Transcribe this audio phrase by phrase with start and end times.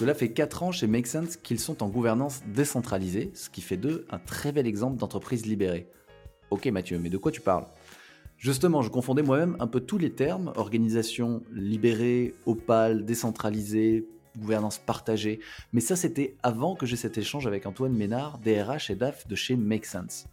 [0.00, 3.76] Cela fait 4 ans chez Make Sense qu'ils sont en gouvernance décentralisée, ce qui fait
[3.76, 5.90] d'eux un très bel exemple d'entreprise libérée.
[6.48, 7.66] Ok Mathieu, mais de quoi tu parles?
[8.38, 15.40] Justement, je confondais moi-même un peu tous les termes, organisation libérée, opale, décentralisée, gouvernance partagée,
[15.74, 19.34] mais ça c'était avant que j'ai cet échange avec Antoine Ménard, DRH et DAF de
[19.34, 20.24] chez Make Sense.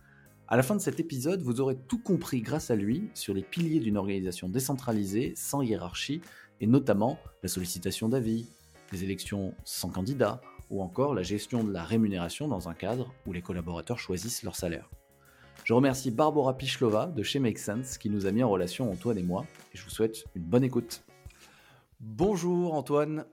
[0.48, 3.44] À la fin de cet épisode, vous aurez tout compris grâce à lui sur les
[3.44, 6.22] piliers d'une organisation décentralisée, sans hiérarchie,
[6.62, 8.48] et notamment la sollicitation d'avis,
[8.92, 13.34] les élections sans candidat, ou encore la gestion de la rémunération dans un cadre où
[13.34, 14.90] les collaborateurs choisissent leur salaire.
[15.64, 19.18] Je remercie Barbara Pichlova de chez Make Sense qui nous a mis en relation Antoine
[19.18, 21.04] et moi, et je vous souhaite une bonne écoute.
[22.00, 23.26] Bonjour Antoine.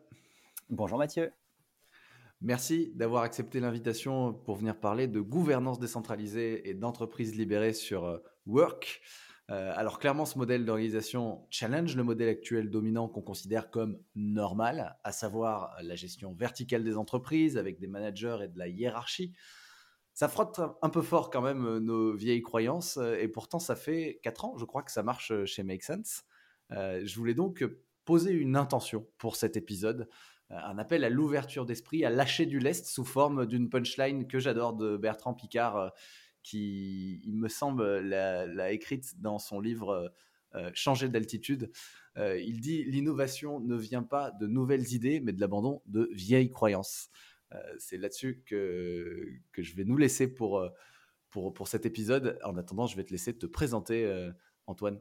[0.71, 1.31] Bonjour Mathieu.
[2.41, 8.19] Merci d'avoir accepté l'invitation pour venir parler de gouvernance décentralisée et d'entreprise libérée sur euh,
[8.47, 9.01] Work.
[9.51, 14.97] Euh, alors clairement, ce modèle d'organisation challenge le modèle actuel dominant qu'on considère comme normal,
[15.05, 19.35] à savoir la gestion verticale des entreprises avec des managers et de la hiérarchie.
[20.15, 23.77] Ça frotte un peu fort quand même euh, nos vieilles croyances euh, et pourtant ça
[23.77, 26.25] fait 4 ans, je crois que ça marche chez Make Sense.
[26.71, 27.65] je voulais donc
[28.07, 30.09] poser une intention pour cet épisode,
[30.51, 34.75] un appel à l'ouverture d'esprit, à lâcher du lest sous forme d'une punchline que j'adore
[34.75, 35.93] de Bertrand Picard
[36.45, 40.09] qui, il me semble, l'a écrite dans son livre euh,
[40.55, 41.73] euh, Changer d'altitude.
[42.17, 46.51] Euh, il dit L'innovation ne vient pas de nouvelles idées, mais de l'abandon de vieilles
[46.51, 47.11] croyances.
[47.79, 50.69] C'est là-dessus que, que je vais nous laisser pour,
[51.31, 52.37] pour, pour cet épisode.
[52.43, 54.13] En attendant, je vais te laisser te présenter,
[54.67, 54.99] Antoine.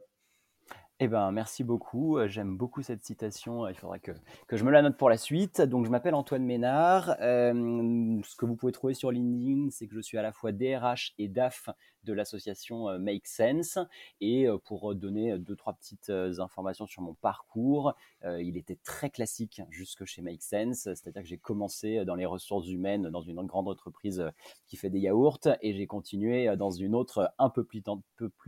[1.00, 2.18] Eh ben, merci beaucoup.
[2.18, 3.66] Euh, j'aime beaucoup cette citation.
[3.68, 4.12] Il faudra que,
[4.46, 5.60] que, je me la note pour la suite.
[5.60, 7.16] Donc, je m'appelle Antoine Ménard.
[7.20, 10.52] Euh, ce que vous pouvez trouver sur LinkedIn, c'est que je suis à la fois
[10.52, 11.68] DRH et DAF
[12.04, 13.78] de l'association Make Sense.
[14.20, 20.04] Et pour donner deux, trois petites informations sur mon parcours, il était très classique jusque
[20.04, 20.82] chez Make Sense.
[20.82, 24.24] C'est-à-dire que j'ai commencé dans les ressources humaines dans une grande entreprise
[24.66, 27.82] qui fait des yaourts et j'ai continué dans une autre un peu plus,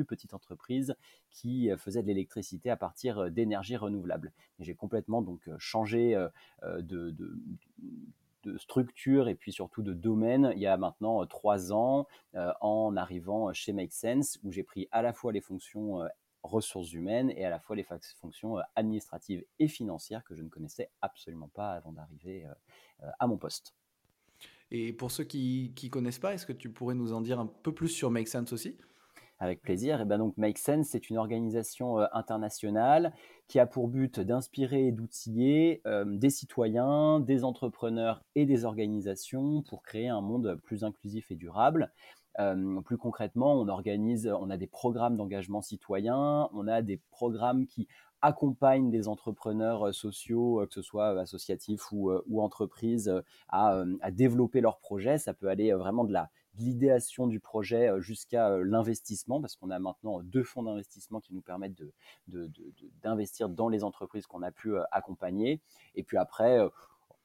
[0.04, 0.94] petite entreprise
[1.30, 4.32] qui faisait de l'électricité à partir d'énergie renouvelable.
[4.58, 6.14] J'ai complètement donc changé
[6.62, 7.14] de,
[8.56, 13.72] structure et puis surtout de domaine il y a maintenant trois ans en arrivant chez
[13.72, 16.02] Make Sense où j'ai pris à la fois les fonctions
[16.42, 17.86] ressources humaines et à la fois les
[18.20, 22.46] fonctions administratives et financières que je ne connaissais absolument pas avant d'arriver
[23.18, 23.74] à mon poste.
[24.70, 27.46] Et pour ceux qui ne connaissent pas, est-ce que tu pourrais nous en dire un
[27.46, 28.76] peu plus sur Make Sense aussi?
[29.38, 30.00] Avec plaisir.
[30.00, 33.12] Et ben donc Make Sense, c'est une organisation euh, internationale
[33.48, 39.62] qui a pour but d'inspirer et d'outiller euh, des citoyens, des entrepreneurs et des organisations
[39.62, 41.92] pour créer un monde plus inclusif et durable.
[42.38, 47.66] Euh, plus concrètement, on organise, on a des programmes d'engagement citoyen, on a des programmes
[47.66, 47.88] qui
[48.22, 53.12] accompagnent des entrepreneurs sociaux, que ce soit associatifs ou, ou entreprises,
[53.48, 55.18] à, à, développer leurs projets.
[55.18, 59.70] Ça peut aller vraiment de la l'idéation du projet euh, jusqu'à euh, l'investissement, parce qu'on
[59.70, 61.82] a maintenant deux fonds d'investissement qui nous permettent
[63.02, 65.60] d'investir dans les entreprises qu'on a pu euh, accompagner.
[65.94, 66.58] Et puis après,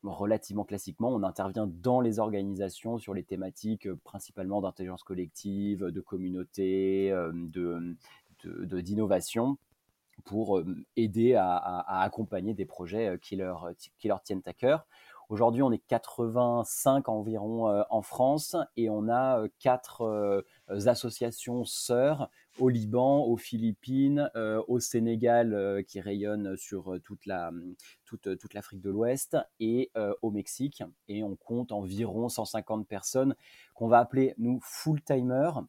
[0.03, 7.13] relativement classiquement, on intervient dans les organisations sur les thématiques principalement d'intelligence collective, de communauté,
[8.43, 9.57] d'innovation
[10.23, 10.61] pour
[10.95, 14.87] aider à, accompagner des projets qui leur, qui leur tiennent à cœur.
[15.31, 20.41] Aujourd'hui, on est 85 environ euh, en France et on a euh, quatre euh,
[20.87, 24.29] associations sœurs au Liban, aux Philippines,
[24.67, 27.49] au Sénégal qui rayonnent sur toute la
[28.03, 29.89] toute, l'Afrique de l'Ouest et
[30.21, 33.35] au Mexique et on compte environ 150 personnes
[33.73, 35.63] qu'on va appeler nous full-timers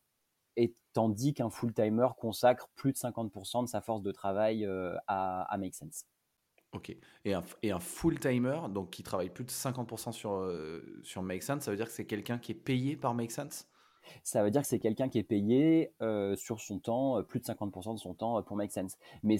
[0.57, 4.69] et tandis qu'un full-timer consacre plus de 50% de sa force de travail
[5.07, 6.05] à Make Sense.
[6.73, 6.97] Ok.
[7.25, 11.43] Et un, et un full-timer, donc qui travaille plus de 50% sur, euh, sur Make
[11.43, 13.69] Sense, ça veut dire que c'est quelqu'un qui est payé par Make Sense?
[14.23, 17.41] Ça veut dire que c'est quelqu'un qui est payé euh, sur son temps, euh, plus
[17.41, 18.97] de 50% de son temps euh, pour Make Sense.
[19.23, 19.37] Mais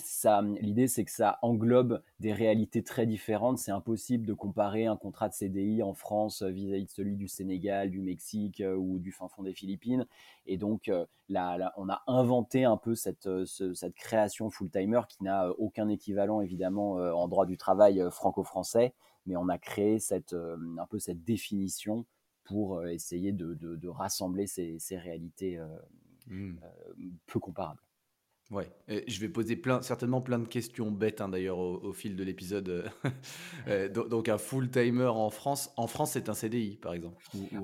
[0.61, 3.59] l'idée, c'est que ça englobe des réalités très différentes.
[3.59, 7.91] C'est impossible de comparer un contrat de CDI en France vis-à-vis de celui du Sénégal,
[7.91, 10.07] du Mexique ou du fin fond des Philippines.
[10.47, 10.91] Et donc,
[11.29, 16.95] là, on a inventé un peu cette, cette création full-timer qui n'a aucun équivalent, évidemment,
[16.95, 18.95] en droit du travail franco-français.
[19.27, 22.05] Mais on a créé cette, un peu cette définition
[22.53, 25.59] pour essayer de, rassembler ces, réalités
[26.27, 26.57] mmh.
[27.27, 27.81] peu comparables.
[28.51, 32.17] Ouais, et je vais poser plein, certainement plein de questions bêtes hein, d'ailleurs au, fil
[32.17, 32.91] de l'épisode.
[33.95, 37.17] donc un full timer en France, en France c'est un CDI par exemple.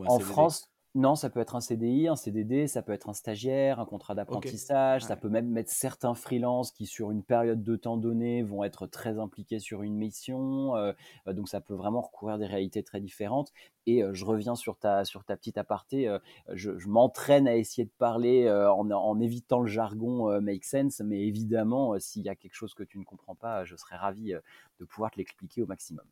[0.06, 3.78] en France, non, ça peut être un CDI, un CDD, ça peut être un stagiaire,
[3.78, 7.96] un contrat d'apprentissage, ça peut même mettre certains freelances qui, sur une période de temps
[7.96, 10.74] donnée, vont être très impliqués sur une mission.
[10.74, 10.92] Euh,
[11.28, 13.52] euh, donc, ça peut vraiment recourir des réalités très différentes.
[13.86, 16.12] Et euh, je reviens sur ta, sur ta petite aparté.
[16.52, 21.96] je, m'entraîne à essayer de parler en, en, évitant le jargon make sense, mais évidemment,
[22.00, 24.34] s'il y a quelque chose que tu ne comprends pas, je serais ravi
[24.80, 26.04] de pouvoir te l'expliquer au maximum.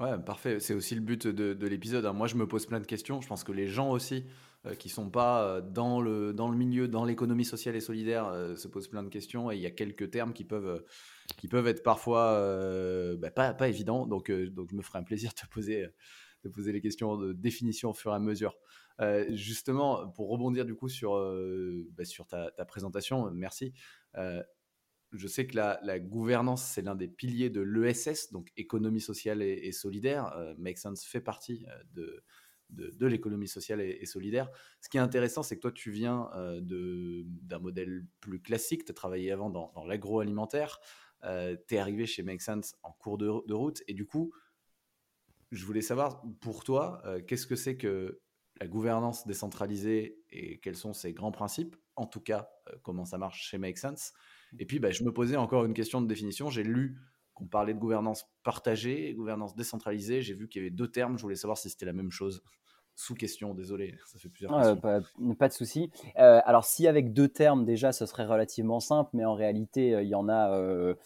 [0.00, 0.60] Ouais, parfait.
[0.60, 2.06] C'est aussi le but de, l'épisode.
[2.06, 2.12] Hein.
[2.12, 3.20] Moi, je me pose plein de questions.
[3.20, 4.24] Je pense que les gens aussi
[4.64, 8.26] euh, qui sont pas euh, dans le, dans le milieu, dans l'économie sociale et solidaire,
[8.28, 9.50] euh, se posent plein de questions.
[9.50, 10.84] Et il y a quelques termes qui peuvent,
[11.36, 12.40] qui peuvent être parfois
[13.18, 14.06] bah, pas, pas évidents.
[14.06, 15.86] Donc, donc, je me ferai un plaisir de te poser,
[16.44, 18.56] de poser les questions de définition au fur et à mesure.
[19.30, 21.14] justement, pour rebondir du coup sur,
[21.96, 23.72] bah, sur ta, ta, présentation, merci
[25.12, 29.72] je sais que la, gouvernance, c'est l'un des piliers de l'ESS, donc économie sociale et,
[29.72, 30.32] solidaire.
[30.36, 31.66] Euh, Make Sense fait partie
[31.96, 32.20] euh,
[32.70, 34.50] de, l'économie sociale et, solidaire.
[34.80, 38.84] Ce qui est intéressant, c'est que toi, tu viens euh, d'un modèle plus classique.
[38.84, 40.78] Tu as travaillé avant dans, l'agroalimentaire.
[41.22, 43.82] tu es arrivé chez Make Sense en cours de, de, route.
[43.88, 44.32] Et du coup,
[45.52, 48.20] je voulais savoir, pour toi, qu'est-ce que c'est que
[48.60, 51.76] la gouvernance décentralisée et quels sont ses grands principes?
[51.96, 52.50] En tout cas,
[52.82, 54.12] comment ça marche chez Make Sense?
[54.58, 56.48] Et puis, bah, je me posais encore une question de définition.
[56.50, 56.98] J'ai lu
[57.34, 60.22] qu'on parlait de gouvernance partagée et gouvernance décentralisée.
[60.22, 61.18] J'ai vu qu'il y avait deux termes.
[61.18, 62.42] Je voulais savoir si c'était la même chose.
[63.00, 65.34] Sous question, désolé, ça fait plusieurs questions.
[65.38, 65.88] pas, de souci.
[66.18, 70.02] Euh, alors, si avec deux termes, déjà, ce serait relativement simple, mais en réalité, euh,
[70.02, 70.96] il y en a euh,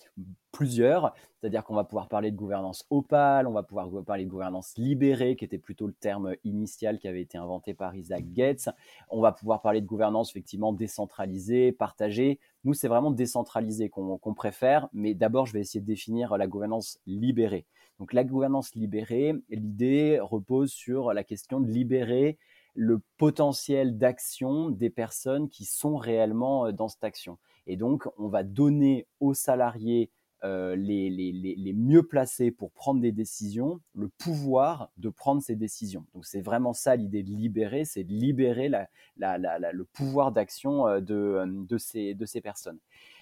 [0.52, 1.12] plusieurs.
[1.38, 5.36] C'est-à-dire qu'on va pouvoir parler de gouvernance opale, on va pouvoir parler de gouvernance libérée,
[5.36, 8.70] qui était plutôt le terme initial qui avait été inventé par Isaac Gates.
[9.10, 12.40] On va pouvoir parler de gouvernance effectivement décentralisée, partagée.
[12.64, 17.00] Nous, c'est vraiment décentralisé qu'on préfère, mais d'abord, je vais essayer de définir la gouvernance
[17.06, 17.66] libérée.
[18.02, 22.36] Donc la gouvernance libérée, l'idée repose sur la question de libérer
[22.74, 27.38] le potentiel d'action des personnes qui sont réellement euh, dans cette action.
[27.68, 30.10] Et donc, on va donner aux salariés
[30.42, 36.04] euh, les, mieux placés pour prendre des décisions, le pouvoir de prendre ces décisions.
[36.12, 38.68] Donc c'est vraiment ça l'idée de libérer, c'est de libérer
[39.16, 42.80] le pouvoir d'action euh, de, ces, de ces personnes.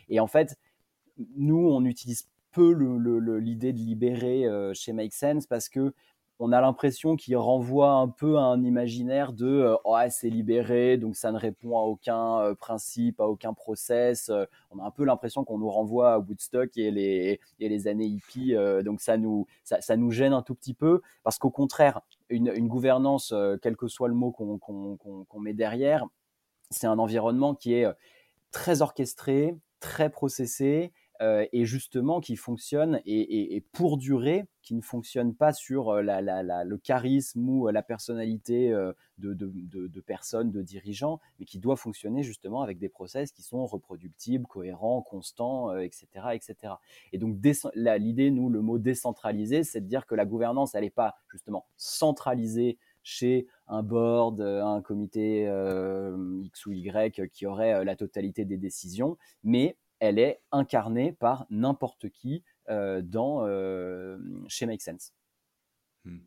[0.09, 0.57] Et en fait,
[1.37, 2.73] nous, on utilise peu
[3.39, 5.93] l'idée de libérer euh, chez Make Sense parce que
[6.43, 10.97] on a l'impression qu'il renvoie un peu à un imaginaire de euh, oh, c'est libéré,
[10.97, 14.31] donc ça ne répond à aucun euh, principe, à aucun process.
[14.31, 17.89] Euh, on a un peu l'impression qu'on nous renvoie à Woodstock et les, et les
[17.89, 18.55] années hippies,
[18.85, 22.01] donc ça nous, ça, nous gêne un tout petit peu, parce qu'au contraire,
[22.31, 26.07] une, gouvernance, quel que soit le mot qu'on met derrière,
[26.71, 27.87] c'est un environnement qui est
[28.51, 35.35] très orchestré, très processé, euh, et justement qui fonctionne et, pour durer, qui ne fonctionne
[35.35, 38.71] pas sur euh, le charisme ou euh, la personnalité
[39.19, 44.47] de, personnes, de dirigeants, mais qui doit fonctionner justement avec des process qui sont reproductibles,
[44.47, 46.75] cohérents, constants, etc., etc.
[47.13, 47.37] Et donc
[47.75, 51.67] l'idée, nous, le mot décentralisé, c'est de dire que la gouvernance, elle n'est pas justement
[51.77, 55.45] centralisée chez un board, un comité
[56.45, 62.09] X ou Y qui aurait la totalité des décisions, mais elle est incarnée par n'importe
[62.09, 65.15] qui euh, dans, euh, chez Make Sense.
[66.05, 66.19] Hmm.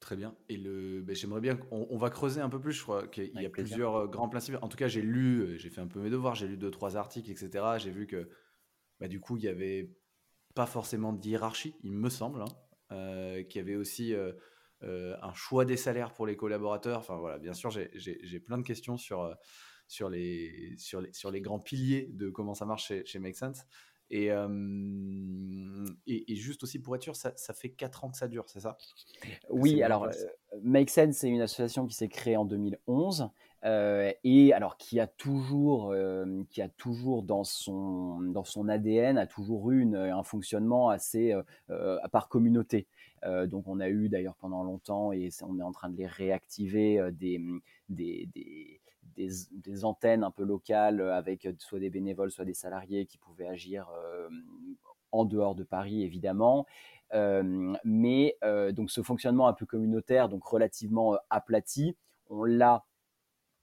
[0.00, 0.34] Très bien.
[0.48, 2.72] Et le, ben, j'aimerais bien qu'on va creuser un peu plus.
[2.72, 4.56] Je crois qu'il y a plusieurs euh, grands principes.
[4.62, 6.96] En tout cas, j'ai lu, j'ai fait un peu mes devoirs, j'ai lu deux trois
[6.96, 7.64] articles, etc.
[7.78, 8.28] J'ai vu que,
[9.00, 9.90] bah, du coup, il y avait
[10.54, 14.14] pas forcément de hiérarchie, il me semble, hein, qu'il y avait aussi
[14.82, 16.98] un choix des salaires pour les collaborateurs.
[16.98, 19.34] Enfin voilà, bien sûr, j'ai plein de questions sur
[19.88, 23.36] sur les, sur les, sur les grands piliers de comment ça marche chez, chez Make
[23.36, 23.64] Sense.
[24.08, 24.30] Et,
[26.06, 28.60] et, juste aussi pour être sûr, ça, ça, fait 4 ans que ça dure, c'est
[28.60, 28.78] ça?
[29.50, 30.10] Oui, alors euh,
[30.62, 33.30] Make Sense, c'est une association qui s'est créée en 2011
[33.64, 39.18] euh, et alors qui a toujours, euh, qui a toujours dans son, dans son ADN,
[39.18, 41.34] a toujours eu une, un fonctionnement assez
[42.12, 42.86] par communauté.
[43.46, 47.10] Donc on a eu d'ailleurs pendant longtemps, et on est en train de les réactiver,
[47.12, 47.40] des,
[47.88, 48.28] des,
[49.16, 53.18] des antennes un peu locales euh, avec euh, soit des bénévoles, soit des salariés qui
[53.18, 54.28] pouvaient agir euh,
[55.12, 56.66] en dehors de Paris, évidemment.
[57.84, 58.36] mais
[58.72, 61.96] donc ce fonctionnement un peu communautaire, donc relativement aplati,
[62.28, 62.84] on l'a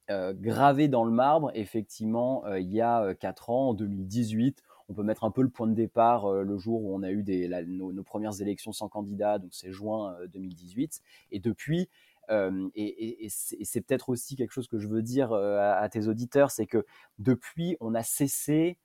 [0.10, 4.64] gravé dans le marbre, effectivement, il y a 4 ans, en 2018.
[4.90, 7.24] On peut mettre un peu le point de départ le jour où on a eu
[7.68, 11.02] nos, premières élections sans candidat, donc c'est juin 2018.
[11.32, 11.90] Et depuis,
[12.30, 16.86] et, c'est peut-être aussi quelque chose que je veux dire à, tes auditeurs, c'est que
[17.20, 18.78] depuis, on a cessé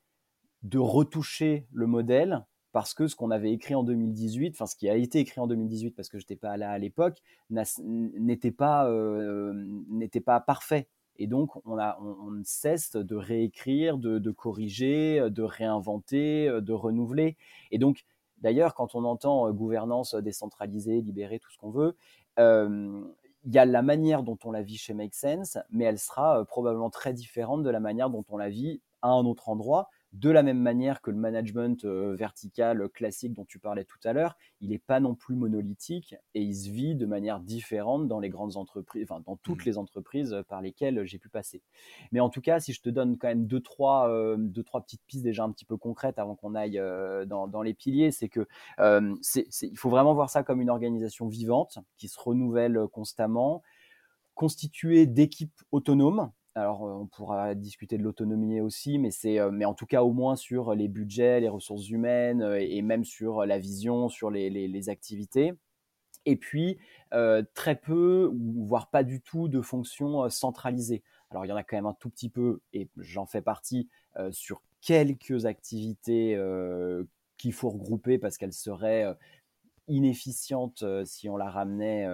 [0.62, 4.88] de retoucher le modèle parce que ce qu'on avait écrit en 2018, enfin ce qui
[4.88, 7.18] a été écrit en 2018 parce que je n'étais pas là à l'époque,
[7.50, 8.90] n'était pas,
[9.88, 10.88] n'était pas parfait.
[11.18, 17.36] Et donc, on, a, on, cesse de réécrire, de, corriger, de réinventer, de renouveler.
[17.70, 18.04] Et donc,
[18.40, 21.96] d'ailleurs, quand on entend gouvernance décentralisée, libérée, tout ce qu'on veut,
[22.38, 26.44] il y a la manière dont on la vit chez Make Sense, mais elle sera
[26.44, 30.30] probablement très différente de la manière dont on la vit à un autre endroit de
[30.30, 34.36] la même manière que le management euh, vertical classique dont tu parlais tout à l'heure,
[34.60, 38.30] il n'est pas non plus monolithique et il se vit de manière différente dans les
[38.30, 39.66] grandes entreprises, enfin dans toutes mmh.
[39.66, 41.62] les entreprises par lesquelles j'ai pu passer.
[42.10, 44.80] Mais en tout cas, si je te donne quand même deux trois, euh, deux, trois
[44.80, 48.28] petites pistes déjà un petit peu concrètes avant qu'on aille euh, dans, les piliers, c'est
[48.28, 48.46] que
[48.78, 53.62] il faut vraiment voir ça comme une organisation vivante qui se renouvelle constamment,
[54.34, 59.86] constituée d'équipes autonomes alors, on pourra discuter de l'autonomie aussi, mais, c'est, mais en tout
[59.86, 64.30] cas, au moins sur les budgets, les ressources humaines et même sur la vision, sur
[64.30, 65.52] les, activités.
[66.26, 66.78] Et puis,
[67.54, 71.02] très peu, voire pas du tout, de fonctions centralisées.
[71.30, 73.88] Alors, il y en a quand même un tout petit peu, et j'en fais partie,
[74.30, 76.38] sur quelques activités
[77.36, 79.06] qu'il faut regrouper parce qu'elles seraient
[79.86, 82.06] inefficientes si on la ramenait,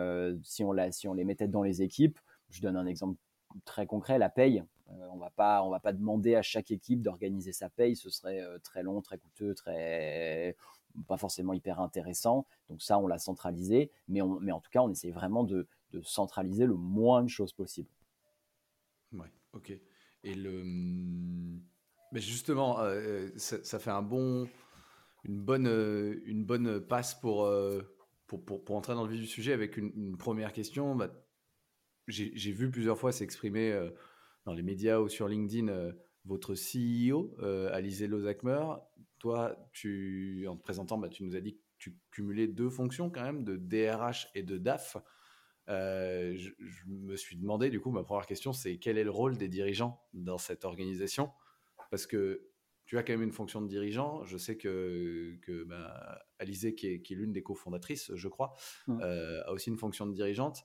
[0.42, 2.18] si, on la, si on les mettait dans les équipes.
[2.50, 3.16] Je donne un exemple
[3.64, 4.64] très concret, la paye.
[4.90, 8.40] Euh, on va pas, va pas demander à chaque équipe d'organiser sa paye, ce serait
[8.40, 10.56] euh, très long, très coûteux, très
[11.08, 12.46] pas forcément hyper intéressant.
[12.68, 15.66] Donc ça, on l'a centralisé, mais, on, mais en tout cas, on essaie vraiment de,
[15.90, 17.88] de centraliser le moins de choses possible.
[19.12, 19.72] Ouais, ok.
[20.22, 20.62] Et le,
[22.12, 24.48] mais justement, euh, ça, fait un bon,
[25.24, 25.66] une bonne,
[26.26, 27.50] une bonne passe pour,
[28.28, 30.94] pour, pour, pour, entrer dans le vif du sujet avec une, première question.
[30.94, 31.08] Bah,
[32.08, 33.90] j'ai vu plusieurs fois s'exprimer euh,
[34.44, 35.92] dans les médias ou sur LinkedIn euh,
[36.24, 38.64] votre CEO, euh, Alizé Lozakmer.
[39.18, 43.10] Toi, tu, en te présentant, bah, tu nous as dit que tu cumulais deux fonctions
[43.10, 44.96] quand même, de DRH et de DAF.
[45.66, 46.50] je,
[46.86, 50.02] me suis demandé, du coup, ma première question, c'est quel est le rôle des dirigeants
[50.12, 51.30] dans cette organisation?
[51.90, 52.48] Parce que
[52.84, 54.24] tu as quand même une fonction de dirigeant.
[54.24, 58.52] Je sais que, que bah, Alizé, qui est, l'une des cofondatrices, je crois,
[58.88, 59.00] mmh.
[59.00, 60.64] a aussi une fonction de dirigeante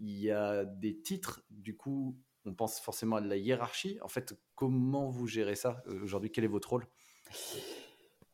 [0.00, 3.98] il y a des titres, du coup, on pense forcément à de la hiérarchie.
[4.02, 6.30] En fait, comment vous gérez ça euh, aujourd'hui?
[6.30, 6.86] Quel est votre rôle?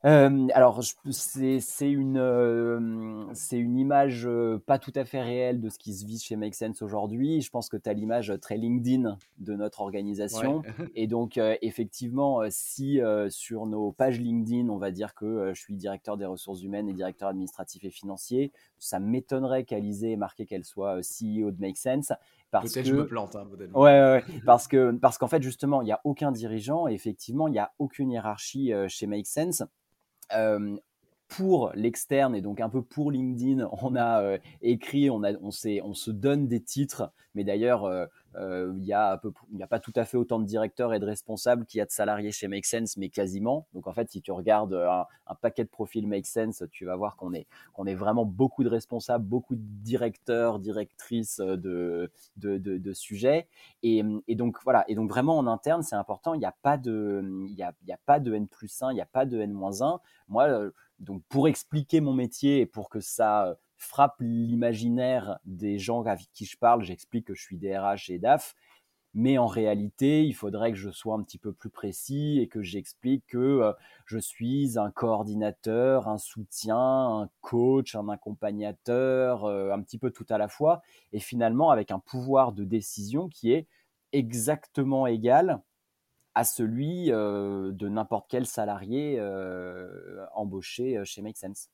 [0.04, 4.28] Euh, alors, c'est une, euh, une image
[4.66, 7.40] pas tout à fait réelle de ce qui se vit chez Make Sense aujourd'hui.
[7.40, 10.62] Je pense que tu as l'image très LinkedIn de notre organisation.
[10.94, 16.18] Et donc, effectivement, si sur nos pages LinkedIn, on va dire que je suis directeur
[16.18, 21.00] des ressources humaines et directeur administratif et financier, ça m'étonnerait qu'Alizé ait marqué qu'elle soit
[21.00, 22.12] CEO de Make Sense.
[22.50, 23.34] Peut-être que je me plante.
[23.34, 26.92] Hein, ouais, ouais, parce que parce qu'en fait justement il n'y a aucun dirigeant et
[26.92, 29.64] effectivement il n'y a aucune hiérarchie chez Make Sense
[30.30, 30.78] um,
[31.36, 35.50] pour l'externe et donc un peu pour LinkedIn, on a écrit, on, a, on,
[35.82, 37.84] on se donne des titres, mais d'ailleurs,
[38.36, 39.20] euh, il n'y a,
[39.68, 42.32] pas tout à fait autant de directeurs et de responsables qu'il y a de salariés
[42.32, 43.66] chez Make Sense, mais quasiment.
[43.74, 45.06] Donc en fait, si tu regardes un,
[45.40, 48.68] paquet de profils Make Sense, tu vas voir qu'on est, qu'on est vraiment beaucoup de
[48.68, 53.46] responsables, beaucoup de directeurs, directrices de, de, de, sujets.
[53.82, 56.76] Et, et, donc voilà, et donc vraiment en interne, c'est important, il n'y a, pas
[56.76, 57.72] de, y a,
[58.06, 60.00] pas de N plus 1, il n'y a pas de N moins 1.
[60.28, 60.70] Moi, euh,
[61.04, 66.46] donc pour expliquer mon métier et pour que ça frappe l'imaginaire des gens avec qui
[66.46, 66.82] je parle.
[66.82, 68.54] J'explique que je suis DRH et DAF,
[69.14, 72.62] mais en réalité, il faudrait que je sois un petit peu plus précis et que
[72.62, 73.72] j'explique que euh,
[74.06, 80.26] je suis un coordinateur, un soutien, un coach, un accompagnateur, euh, un petit peu tout
[80.30, 80.82] à la fois,
[81.12, 83.68] et finalement avec un pouvoir de décision qui est
[84.12, 85.62] exactement égal
[86.34, 89.20] à celui euh, de n'importe quel salarié
[90.34, 91.70] embauché chez Make Sense.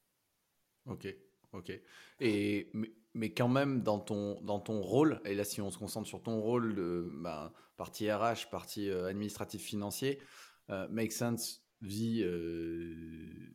[0.87, 1.15] Ok,
[1.53, 1.73] Ok.
[2.21, 2.71] Et,
[3.15, 6.23] mais, quand même, dans ton, dans ton rôle, et là, si on se concentre sur
[6.23, 10.21] ton rôle de bah, partie RH, partie euh, administratif financier,
[10.71, 12.95] euh, Make Sense vit, euh,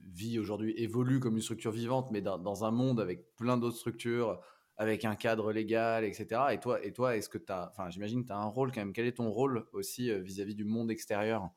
[0.03, 3.77] vit aujourd'hui, évolue comme une structure vivante, mais dans, dans un monde avec plein d'autres
[3.77, 4.41] structures,
[4.77, 6.41] avec un cadre légal, etc.
[6.51, 8.71] Et toi, et toi est-ce que tu as, enfin, j'imagine que tu as un rôle
[8.71, 8.93] quand même.
[8.93, 11.49] Quel est ton rôle aussi vis à -vis du monde extérieur?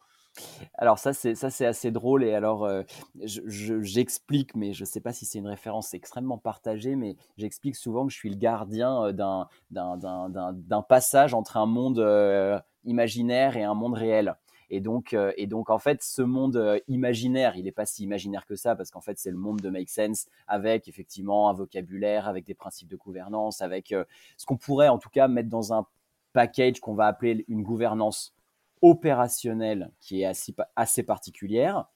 [0.74, 2.82] Alors ça c'est ça c'est assez drôle et alors euh,
[3.24, 8.06] j'explique mais je ne sais pas si c'est une référence extrêmement partagée mais j'explique souvent
[8.06, 13.64] que je suis le gardien euh, d'un d'un passage entre un monde euh, imaginaire et
[13.64, 14.36] un monde réel
[14.70, 18.04] Et donc, euh, et donc, en fait, ce monde euh, imaginaire, il n'est pas si
[18.04, 21.54] imaginaire que ça, parce qu'en fait, c'est le monde de Make Sense, avec effectivement un
[21.54, 24.04] vocabulaire, avec des principes de gouvernance, avec euh,
[24.36, 25.86] ce qu'on pourrait en tout cas mettre dans un
[26.32, 28.34] package qu'on va appeler une gouvernance
[28.82, 31.86] opérationnelle qui est assez, assez particulière.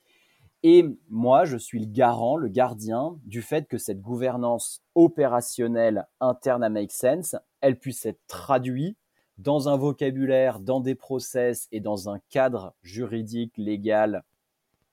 [0.62, 6.62] Et moi, je suis le garant, le gardien du fait que cette gouvernance opérationnelle interne
[6.62, 8.96] à Make Sense, elle puisse être traduite
[9.38, 14.24] dans un vocabulaire, dans des process et dans un cadre juridique, légal,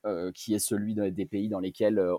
[0.06, 2.16] euh, qui est celui des pays dans lesquels euh,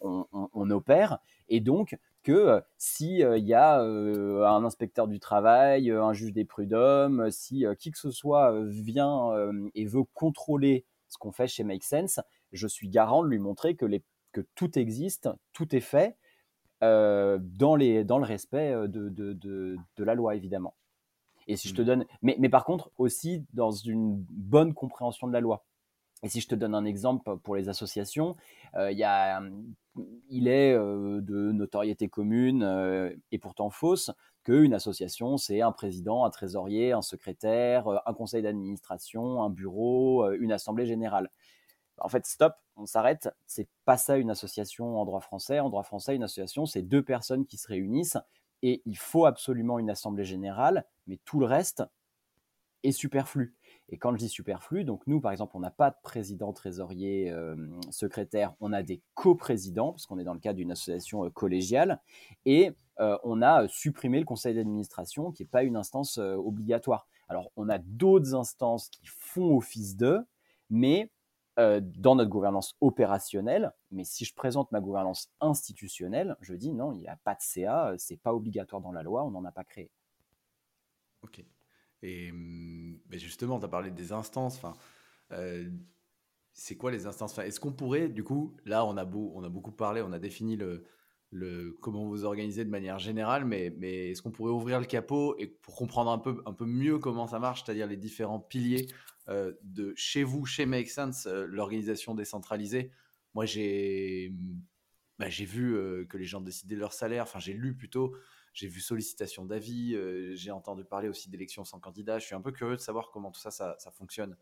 [0.00, 1.18] on, opère.
[1.50, 7.30] Et donc, que euh, s'il y a un inspecteur du travail, un juge des prud'hommes,
[7.30, 9.30] si qui que ce soit vient
[9.74, 12.20] et veut contrôler ce qu'on fait chez Make Sense,
[12.52, 13.86] je suis garant de lui montrer que,
[14.54, 16.16] tout existe, tout est fait
[16.80, 20.74] dans, le respect de la loi, évidemment.
[21.46, 21.84] Et si je te mmh.
[21.84, 25.64] donne, mais, mais par contre aussi dans une bonne compréhension de la loi.
[26.22, 28.36] Et si je te donne un exemple pour les associations,
[28.76, 29.42] euh, y a,
[30.28, 34.10] il est euh, de notoriété commune euh, et pourtant fausse
[34.44, 40.52] qu'une association, c'est un président, un trésorier, un secrétaire, un conseil d'administration, un bureau, une
[40.52, 41.30] assemblée générale.
[41.98, 43.28] En fait, stop, on s'arrête.
[43.46, 45.60] C'est pas ça une association en droit français.
[45.60, 48.16] En droit français, une association, c'est deux personnes qui se réunissent
[48.62, 51.82] et il faut absolument une assemblée générale, mais tout le reste
[52.82, 53.54] est superflu.
[53.88, 57.30] Et quand je dis superflu, donc nous, par exemple, on n'a pas de président, trésorier,
[57.30, 57.56] euh,
[57.90, 62.00] secrétaire, on a des coprésidents, parce qu'on est dans le cadre d'une association euh, collégiale,
[62.46, 67.08] et euh, on a supprimé le conseil d'administration, qui n'est pas une instance obligatoire.
[67.28, 70.20] Alors, on a d'autres instances qui font office d'eux,
[70.68, 71.10] mais
[71.60, 76.92] euh, dans notre gouvernance opérationnelle, mais si je présente ma gouvernance institutionnelle, je dis non,
[76.92, 79.44] il n'y a pas de CA, euh, c'est pas obligatoire dans la loi, on n'en
[79.44, 79.90] a pas créé.
[81.22, 81.44] Ok.
[82.02, 84.62] Et hum, justement, tu as parlé des instances.
[85.32, 85.68] Euh,
[86.54, 87.36] c'est quoi les instances?
[87.38, 90.18] Est-ce qu'on pourrait, du coup, là, on a, beau, on a beaucoup parlé, on a
[90.18, 90.86] défini le,
[91.30, 95.36] le, comment vous organisez de manière générale, mais, mais est-ce qu'on pourrait ouvrir le capot
[95.38, 98.88] et pour comprendre un peu, un peu mieux comment ça marche, c'est-à-dire les différents piliers
[99.28, 102.90] de chez vous, chez Make Sense, euh, l'organisation décentralisée
[103.34, 104.32] Moi, j'ai
[105.18, 108.16] bah, j'ai vu euh, que les gens décidaient leur salaire, enfin, j'ai lu plutôt,
[108.54, 109.96] j'ai vu sollicitation d'avis,
[110.34, 112.18] j'ai entendu parler aussi d'élections sans candidat.
[112.18, 114.36] Je suis un peu curieux de savoir comment tout ça, ça, fonctionne.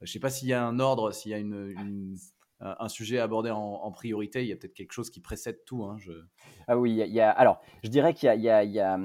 [0.00, 2.16] Je ne sais pas s'il y a un ordre, s'il y a une
[2.60, 5.84] un sujet abordé en, priorité, il y a peut-être quelque chose qui précède tout.
[5.84, 5.96] Hein.
[6.66, 8.98] Ah oui, il y, a, alors je dirais qu'il y a,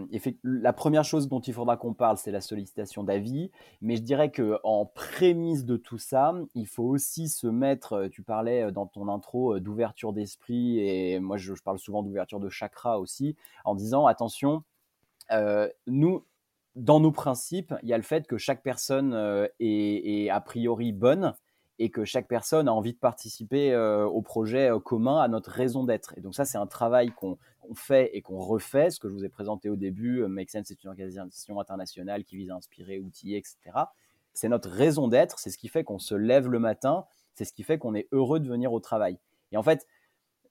[0.43, 4.31] la première chose dont il faudra qu'on parle, c'est la sollicitation d'avis, mais je dirais
[4.31, 8.87] que en prémisse de tout ça, il faut aussi se mettre, tu parlais euh, dans
[8.87, 13.35] ton intro euh, d'ouverture d'esprit, et moi je, parle souvent d'ouverture de chakra aussi,
[13.65, 14.63] en disant attention,
[15.31, 16.25] euh, nous,
[16.75, 19.13] dans nos principes, il y a le fait que chaque personne
[19.59, 21.35] est a priori bonne,
[21.79, 25.49] et que chaque personne a envie de participer euh, au projet euh, commun, à notre
[25.49, 26.13] raison d'être.
[26.17, 27.38] Et donc ça, c'est un travail qu'on
[27.75, 30.21] fait et qu'on refait, ce que je vous ai présenté au début.
[30.21, 33.57] Euh, Make Sense, c'est une organisation internationale qui vise à inspirer, outiller, etc.
[34.33, 37.05] C'est notre raison d'être, c'est ce qui fait qu'on se lève le matin,
[37.36, 39.17] c'est ce qui fait qu'on est heureux de venir au travail.
[39.51, 39.88] Et en fait,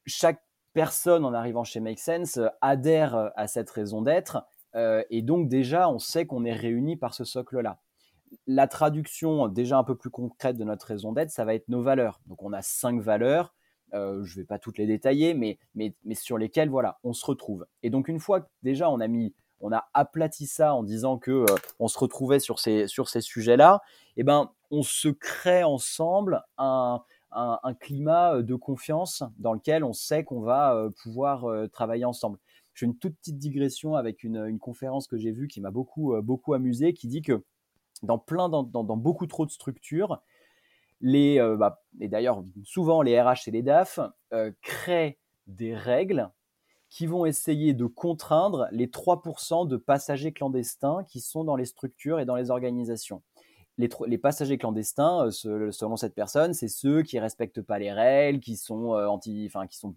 [0.06, 5.88] chaque personne en arrivant chez Make Sense adhère à cette raison d'être, et donc déjà,
[5.90, 7.78] on sait qu'on est réunis par ce socle-là
[8.46, 11.82] la traduction déjà un peu plus concrète de notre raison d'être, ça va être nos
[11.82, 12.20] valeurs.
[12.26, 13.54] Donc on a cinq valeurs,
[13.94, 15.58] euh, je ne vais pas toutes les détailler, mais,
[16.14, 17.66] sur lesquelles voilà, on se retrouve.
[17.82, 21.18] Et donc une fois que déjà on a mis, on a aplati ça en disant
[21.18, 21.46] que euh,
[21.78, 23.82] on se retrouvait sur ces, sur ces sujets-là,
[24.16, 30.24] eh ben on se crée ensemble un, un, climat de confiance dans lequel on sait
[30.24, 32.38] qu'on va euh, pouvoir travailler ensemble.
[32.72, 35.70] Je fais une toute petite digression avec une, une conférence que j'ai vue qui m'a
[35.70, 37.44] beaucoup, beaucoup amusé, qui dit que
[38.02, 40.20] dans plein, dans, beaucoup trop de structures,
[41.00, 43.98] les, euh, bah, et d'ailleurs souvent les RH et les DAF
[44.32, 46.30] euh, créent des règles
[46.88, 52.20] qui vont essayer de contraindre les 3% de passagers clandestins qui sont dans les structures
[52.20, 53.22] et dans les organisations
[53.78, 58.56] les, passagers clandestins, euh, selon cette personne, c'est ceux qui respectent pas les règles, qui
[58.56, 59.96] sont anti, enfin qui sont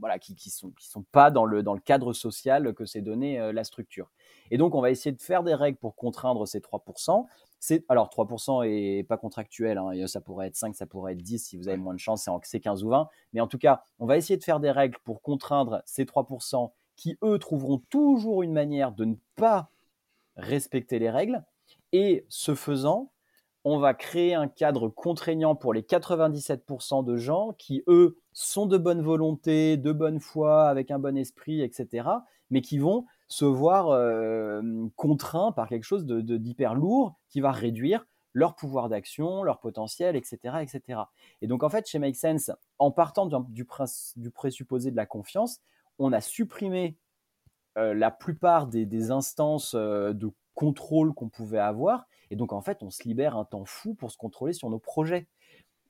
[0.00, 3.52] voilà, qui, sont qui sont pas dans le dans le cadre social que s'est donné
[3.52, 4.10] la structure.
[4.50, 7.26] Et donc on va essayer de faire des règles pour contraindre ces 3%.
[7.60, 11.38] C'est alors 3% est pas contractuel, hein, ça pourrait être 5, ça pourrait être 10
[11.38, 13.08] si vous avez moins de chance, c'est 15 ou 20.
[13.32, 16.72] Mais en tout cas, on va essayer de faire des règles pour contraindre ces 3%
[16.96, 19.70] qui eux trouveront toujours une manière de ne pas
[20.36, 21.44] respecter les règles
[21.92, 23.10] et ce faisant,
[23.64, 28.78] on va créer un cadre contraignant pour les 97% de gens qui, eux, sont de
[28.78, 32.08] bonne volonté, de bonne foi, avec un bon esprit, etc.,
[32.50, 34.60] mais qui vont se voir euh,
[34.94, 40.58] contraints par quelque chose d'hyper lourd qui va réduire leur pouvoir d'action, leur potentiel, etc.,
[40.60, 41.00] etc.
[41.40, 43.66] Et donc, en fait, chez Make Sense, en partant du,
[44.16, 45.60] du présupposé de la confiance,
[45.98, 46.98] on a supprimé
[47.76, 52.06] la plupart des, instances de contrôle qu'on pouvait avoir.
[52.30, 54.78] Et donc, en fait, on se libère un temps fou pour se contrôler sur nos
[54.78, 55.26] projets.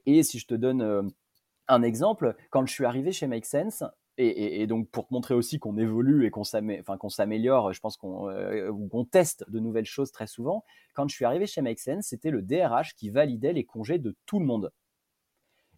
[0.06, 1.12] Et si je te donne
[1.66, 3.82] un exemple, quand je suis arrivé chez Make Sense,
[4.18, 9.58] et, donc pour montrer aussi qu'on évolue et qu'on s'améliore, je pense qu'on teste de
[9.58, 10.64] nouvelles choses très souvent.
[10.94, 14.38] Quand je suis arrivé chez Make c'était le DRH qui validait les congés de tout
[14.38, 14.70] le monde.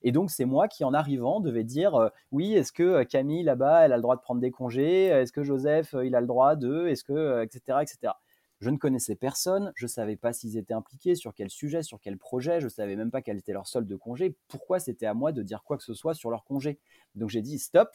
[0.04, 3.42] Et donc, c'est moi qui, en arrivant, devais dire euh, oui, est-ce que euh, Camille,
[3.42, 5.06] là-bas, elle a le droit de prendre des congés?
[5.06, 7.42] Est-ce que Joseph, euh, il a le droit de Est-ce que.
[7.42, 8.12] etc., etc.
[8.60, 12.00] Je ne connaissais personne, je ne savais pas s'ils étaient impliqués, sur quel sujet, sur
[12.00, 14.36] quel projet, je ne savais même pas quel était leur solde de congé.
[14.46, 16.78] Pourquoi c'était à moi de dire quoi que ce soit sur leur congé
[17.14, 17.88] Donc, j'ai dit stop,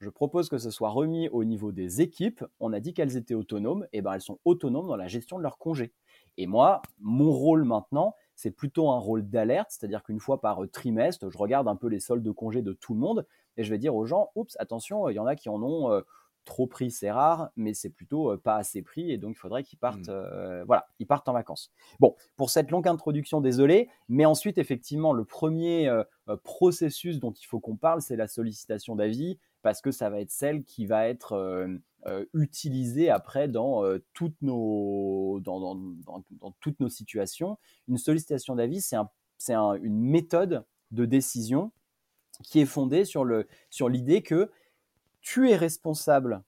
[0.00, 2.44] je propose que ce soit remis au niveau des équipes.
[2.58, 5.42] On a dit qu'elles étaient autonomes, et ben elles sont autonomes dans la gestion de
[5.42, 5.92] leurs congés.
[6.38, 10.66] Et moi, mon rôle maintenant, c'est plutôt un rôle d'alerte, c'est-à-dire qu'une fois par euh,
[10.66, 13.26] trimestre, je regarde un peu les soldes de congés de tout le monde
[13.58, 15.92] et je vais dire aux gens, oups, attention, il y en a qui en ont
[15.92, 16.00] euh,
[16.46, 19.62] trop pris, c'est rare, mais c'est plutôt euh, pas assez pris et donc il faudrait
[19.62, 20.62] qu'ils partent, mmh.
[20.66, 21.70] voilà, ils partent en vacances.
[21.98, 25.92] Bon, pour cette longue introduction, désolé, mais ensuite effectivement le premier
[26.42, 30.30] processus dont il faut qu'on parle, c'est la sollicitation d'avis parce que ça va être
[30.30, 31.34] celle qui va être
[32.06, 35.78] euh, utilisé après dans, euh, toutes nos, dans,
[36.60, 37.58] toutes nos situations.
[37.88, 41.72] Une sollicitation d'avis, c'est un, une méthode de décision
[42.42, 43.90] qui est fondée sur l'idée sur
[44.22, 44.50] que
[45.20, 46.42] tu es responsable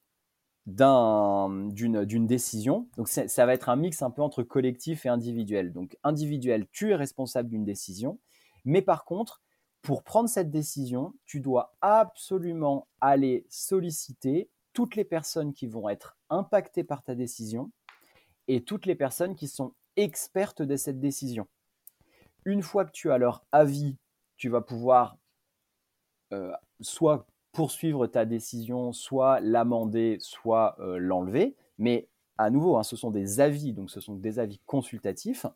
[0.67, 2.89] d'une décision.
[2.97, 5.75] Donc ça va être un mix un peu entre collectif et individuel.
[5.75, 8.19] Donc individuel, tu es responsable d'une décision,
[8.65, 9.42] mais par contre,
[9.83, 16.17] pour prendre cette décision, tu dois absolument aller solliciter toutes les personnes qui vont être
[16.31, 17.71] impactées par ta décision
[18.49, 21.47] et toutes les personnes qui sont expertes de cette décision.
[22.45, 23.97] Une fois que tu as leur avis,
[24.37, 25.19] tu vas pouvoir
[26.33, 31.55] euh, soit poursuivre ta décision, soit l'amender, soit euh, l'enlever.
[31.79, 35.47] Mais à nouveau, hein, ce sont des avis, donc ce sont des avis consultatifs.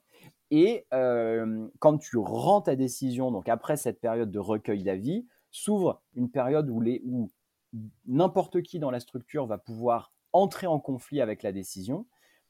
[0.50, 6.30] Et quand tu rends ta décision, donc après cette période de recueil d'avis, s'ouvre une
[6.30, 7.28] période où,
[8.06, 12.06] n'importe qui dans la structure va pouvoir entrer en conflit avec la décision.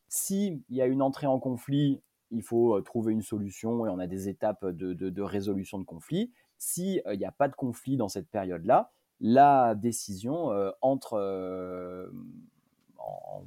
[0.09, 4.07] S'il y a une entrée en conflit, il faut trouver une solution et on a
[4.07, 6.33] des étapes de, résolution de conflit.
[6.59, 10.51] S'il n'y a pas de conflit dans cette période-là, la décision
[10.83, 12.11] entre
[12.99, 13.45] en,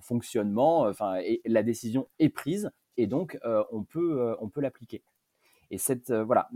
[0.00, 3.38] fonctionnement, enfin, et la décision est prise et donc
[3.72, 5.02] on peut, on peut l'appliquer.
[5.70, 6.48] Et cette, voilà,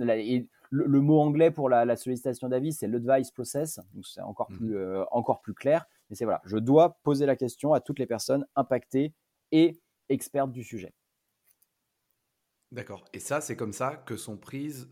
[0.70, 3.80] le, mot anglais pour la, sollicitation d'avis, c'est l'advice process.
[3.92, 5.86] Donc c'est encore, mmh plus, euh, encore plus clair.
[6.08, 9.12] Mais c'est voilà, je dois poser la question à toutes les personnes impactées
[9.52, 10.94] et expertes du sujet.
[12.72, 13.04] D'accord.
[13.12, 14.88] Et ça, c'est comme ça que sont prises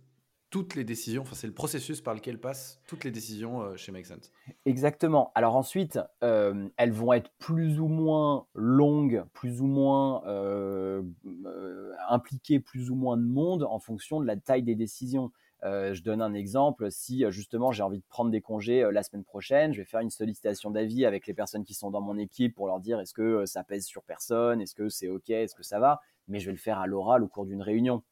[0.51, 3.93] toutes les décisions, enfin c'est le processus par lequel passent toutes les décisions euh, chez
[3.93, 4.33] Make Sense.
[4.65, 5.31] Exactement.
[5.35, 11.03] Alors ensuite, euh, elles vont être plus ou moins longues, plus ou moins euh,
[12.09, 15.31] impliquées, plus ou moins de monde en fonction de la taille des décisions.
[15.63, 16.91] je donne un exemple.
[16.91, 20.11] Si justement j'ai envie de prendre des congés la semaine prochaine, je vais faire une
[20.11, 23.45] sollicitation d'avis avec les personnes qui sont dans mon équipe pour leur dire est-ce que
[23.45, 26.01] ça pèse sur personne, est-ce que c'est ok, est-ce que ça va?
[26.27, 28.03] Mais je vais le faire à l'oral au cours d'une réunion.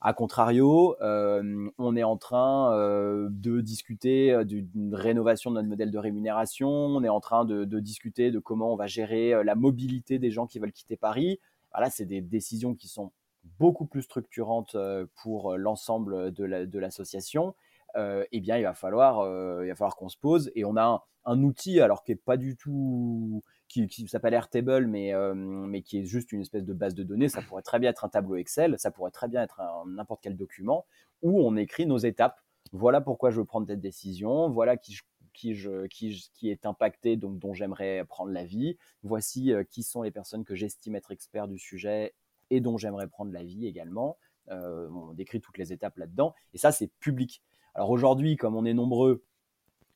[0.00, 5.66] A contrario, euh, on est en train euh, de discuter euh, d'une rénovation de notre
[5.66, 9.56] modèle de rémunération, on est en train de, discuter de comment on va gérer la
[9.56, 11.40] mobilité des gens qui veulent quitter Paris.
[11.72, 13.10] Voilà, c'est des décisions qui sont
[13.58, 14.76] beaucoup plus structurantes
[15.22, 17.54] pour l'ensemble de l'association.
[17.96, 19.24] eh bien, il va falloir,
[19.62, 22.36] il va falloir qu'on se pose et on a un, outil alors qui est pas
[22.36, 26.94] du tout qui, s'appelle Airtable, mais, euh, mais qui est juste une espèce de base
[26.94, 27.28] de données.
[27.28, 30.36] Ça pourrait très bien être un tableau Excel, ça pourrait très bien être n'importe quel
[30.36, 30.86] document
[31.22, 32.40] où on écrit nos étapes.
[32.72, 34.98] Voilà pourquoi je veux prendre cette décision, voilà qui,
[35.32, 38.76] qui est impacté, donc dont j'aimerais prendre l'avis.
[39.02, 42.14] Voici euh, qui sont les personnes que j'estime être experts du sujet
[42.50, 44.18] et dont j'aimerais prendre l'avis également.
[44.50, 46.34] Euh, on décrit toutes les étapes là-dedans.
[46.54, 47.42] Et ça, c'est public.
[47.74, 49.22] Alors aujourd'hui, comme on est nombreux,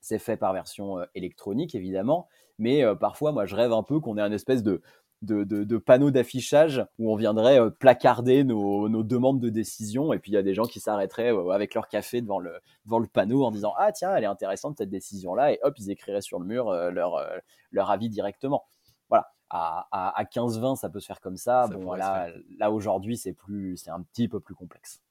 [0.03, 2.27] c'est fait par version électronique, évidemment.
[2.59, 4.81] Mais parfois, moi, je rêve un peu qu'on ait un espèce de,
[5.21, 10.11] de, panneau d'affichage où on viendrait placarder nos, demandes de décision.
[10.11, 12.51] Et puis, il y a des gens qui s'arrêteraient avec leur café devant le,
[12.85, 15.53] devant le panneau en disant Ah, tiens, elle est intéressante cette décision-là.
[15.53, 17.25] Et hop, ils écriraient sur le mur leur,
[17.71, 18.65] leur avis directement.
[19.09, 19.31] Voilà.
[19.49, 21.67] À, à, 15-20, ça peut se faire comme ça.
[21.67, 25.01] bon, voilà, là aujourd'hui, c'est plus, c'est un petit peu plus complexe.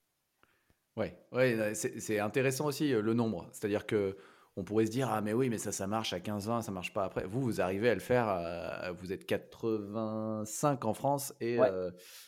[0.97, 3.49] Ouais, ouais c'est intéressant aussi le nombre.
[3.53, 4.17] C'est-à-dire que
[4.57, 6.93] on pourrait se dire ah mais oui mais ça ça marche à 15-20 ça marche
[6.93, 7.25] pas après.
[7.27, 11.59] Vous vous arrivez à le faire vous êtes 85 en France et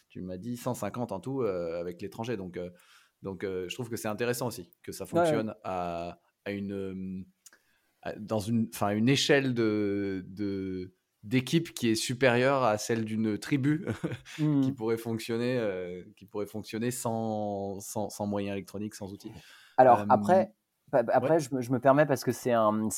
[0.09, 2.37] tu m'as dit 150 en tout avec l'étranger.
[2.37, 2.59] Donc
[3.23, 7.27] donc je trouve que c'est intéressant aussi que ça fonctionne à, à, une
[8.19, 10.25] dans une enfin une échelle de,
[11.23, 13.87] d'équipe qui est supérieure à celle d'une tribu
[14.37, 14.75] qui mmh.
[14.75, 19.33] pourrait fonctionner qui pourrait fonctionner sans, sans, sans moyens électroniques sans outils.
[19.77, 20.55] Alors après
[20.94, 22.54] après, je, me, permets parce que c'est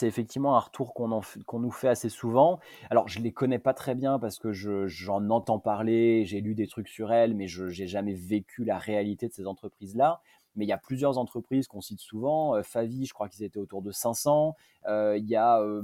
[0.06, 2.61] effectivement un retour qu'on nous fait assez souvent.
[2.90, 6.66] Alors, je les connais pas très bien parce que j'en entends parler, j'ai lu des
[6.66, 10.20] trucs sur elles, mais je n'ai jamais vécu la réalité de ces entreprises-là.
[10.56, 12.56] Mais il y a plusieurs entreprises qu'on cite souvent.
[12.56, 14.56] Euh, Favi, je crois qu'ils étaient autour de 500.
[14.88, 15.82] Euh, il y a euh,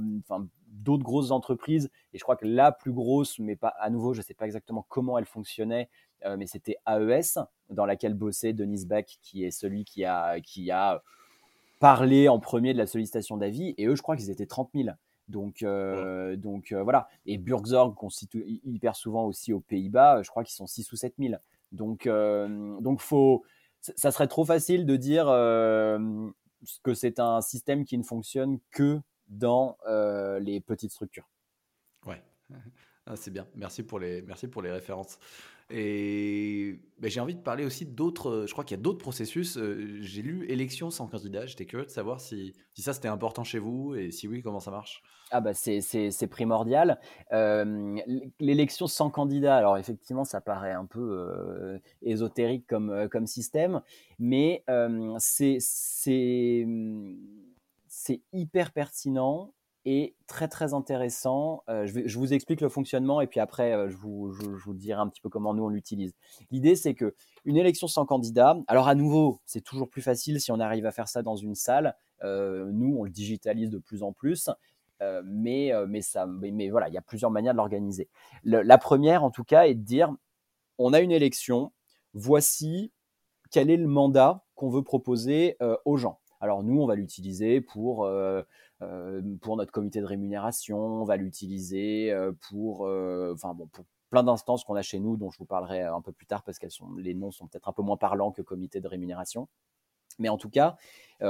[0.67, 1.91] d'autres grosses entreprises.
[2.11, 4.45] Et je crois que la plus grosse, mais pas à nouveau, je ne sais pas
[4.45, 5.89] exactement comment elle fonctionnait,
[6.37, 7.37] mais c'était AES,
[7.69, 11.03] dans laquelle bossait Denis Beck, qui est celui qui a, qui a
[11.83, 14.87] parler en premier de la sollicitation d'avis, et eux, je crois qu'ils étaient 30 000.
[15.27, 17.09] Donc, euh, donc euh, voilà.
[17.25, 20.95] Et Burgzorg, qu'on cite hyper souvent aussi aux Pays-Bas, je crois qu'ils sont 6 ou
[20.95, 21.33] 7 000.
[21.73, 23.43] Donc, euh, donc faut,
[23.81, 29.75] ça serait trop facile de dire que c'est un système qui ne fonctionne que dans
[30.39, 31.27] les petites structures.
[32.05, 32.23] Ouais,
[33.07, 33.45] ah, c'est bien.
[33.55, 35.19] Merci pour les, merci pour les références.
[35.69, 38.29] Et ben, j'ai envie de parler aussi d'autres.
[38.29, 39.57] Euh, je crois qu'il y a d'autres processus.
[39.57, 41.45] Euh, j'ai lu élection sans candidat.
[41.45, 44.59] J'étais curieux de savoir si, si ça c'était important chez vous et si oui, comment
[44.59, 45.01] ça marche?
[45.31, 46.99] Ah bah c'est primordial.
[47.31, 47.97] Euh,
[48.39, 53.81] l'élection sans candidat, alors effectivement, ça paraît un peu ésotérique comme, comme système,
[54.19, 54.63] mais
[55.17, 56.67] c'est
[58.31, 59.53] hyper pertinent
[59.85, 61.63] et très très intéressant.
[61.69, 65.21] Euh, je, vous explique le fonctionnement et puis après euh, je, vous, dirai un petit
[65.21, 66.13] peu comment nous on l'utilise.
[66.51, 67.15] L'idée c'est que
[67.45, 70.91] une élection sans candidat, alors à nouveau c'est toujours plus facile si on arrive à
[70.91, 71.95] faire ça dans une salle.
[72.23, 74.49] Euh, nous on le digitalise de plus en plus,
[75.25, 78.07] mais, mais, ça, mais, voilà il y a plusieurs manières de l'organiser.
[78.45, 80.13] La première en tout cas est de dire
[80.77, 81.73] on a une élection,
[82.13, 82.93] voici
[83.51, 86.19] quel est le mandat qu'on veut proposer aux gens.
[86.39, 88.07] Alors nous on va l'utiliser pour
[89.41, 94.23] pour notre comité de rémunération, on va l'utiliser euh, pour, euh, enfin bon, pour plein
[94.23, 96.67] d'instances qu'on a chez nous, dont je vous parlerai un peu plus tard parce que
[96.97, 99.47] les noms sont peut-être un peu moins parlants que comité de rémunération.
[100.19, 100.77] Mais en tout cas,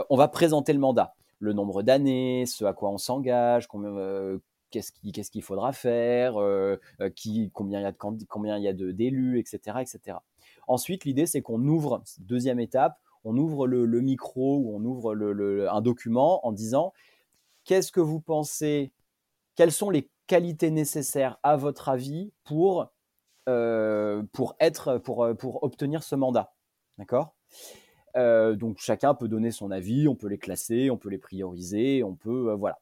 [0.09, 3.69] on va présenter le mandat, le nombre d'années, ce à quoi on s'engage,
[4.69, 6.35] qu'est-ce qu'il faudra faire,
[7.15, 7.93] qui, combien il y a
[8.27, 10.17] combien d'élus, etc., etc.
[10.67, 15.15] Ensuite, l'idée c'est qu'on ouvre deuxième étape, on ouvre le, micro ou on ouvre
[15.69, 16.93] un document en disant
[17.65, 18.91] Qu'est-ce que vous pensez?
[19.55, 22.91] Quelles sont les qualités nécessaires, à votre avis, pour,
[23.49, 26.53] euh, pour, être, pour, euh, pour obtenir ce mandat?
[26.97, 27.35] D'accord?
[28.15, 32.03] Euh, Donc, chacun peut donner son avis, on peut les classer, on peut les prioriser,
[32.03, 32.53] on peut.
[32.53, 32.79] voilà.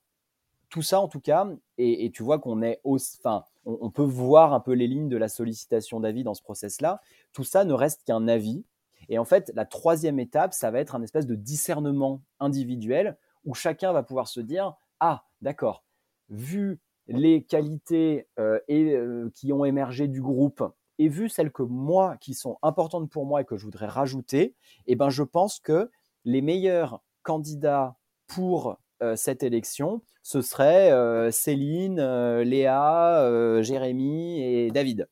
[0.69, 4.53] Tout ça, en tout cas, et, tu vois qu'on est Enfin, on, on, peut voir
[4.53, 7.01] un peu les lignes de la sollicitation d'avis dans ce process-là.
[7.33, 8.63] Tout ça ne reste qu'un avis.
[9.09, 13.53] Et en fait, la troisième étape, ça va être un espèce de discernement individuel où
[13.53, 15.83] chacun va pouvoir se dire ah d'accord,
[16.29, 20.63] vu les qualités euh, euh, qui ont émergé du groupe
[20.99, 24.55] et vu celles que moi qui sont importantes pour moi et que je voudrais rajouter,
[24.87, 25.89] eh ben je pense que
[26.25, 27.95] les meilleurs candidats
[28.27, 31.99] pour euh, cette élection, ce seraient Céline,
[32.41, 35.09] Léa, Jérémy et David.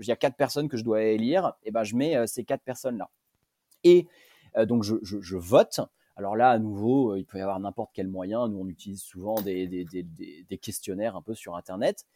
[0.00, 2.42] Il y a quatre personnes que je dois élire, et eh ben je mets ces
[2.42, 3.08] quatre personnes-là.
[3.84, 4.08] Et
[4.66, 5.80] donc je vote
[6.18, 8.48] alors là, à nouveau, euh, il peut y avoir n'importe quel moyen.
[8.48, 9.86] Nous, on utilise souvent des,
[10.60, 12.06] questionnaires un peu sur Internet.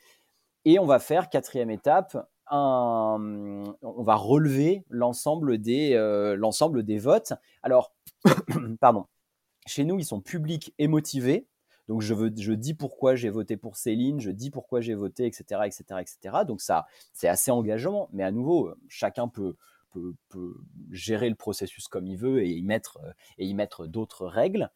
[0.65, 2.17] Et on va faire, quatrième étape,
[2.51, 6.37] on va relever l'ensemble des, euh,
[6.83, 7.33] des votes.
[7.63, 7.95] Alors,
[8.81, 9.07] pardon,
[9.67, 11.47] chez nous, ils sont publics et motivés.
[11.87, 15.27] Donc, je, veux, je dis pourquoi j'ai voté pour Céline, je dis pourquoi j'ai voté,
[15.27, 16.37] etc., etc., etc.
[16.45, 18.09] Donc, ça, c'est assez engageant.
[18.13, 19.55] Mais à nouveau, chacun peut,
[19.93, 20.55] peut,
[20.91, 24.71] gérer le processus comme il veut et y mettre, euh, et y mettre d'autres règles.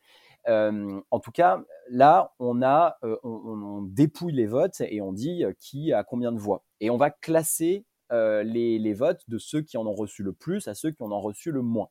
[0.49, 6.05] Euh, en tout cas, là, euh, on, dépouille les votes et on dit qui a
[6.05, 6.65] combien de voix.
[6.81, 10.75] Et on va classer les, votes de ceux qui en ont reçu le plus à
[10.75, 11.89] ceux qui en ont reçu le moins.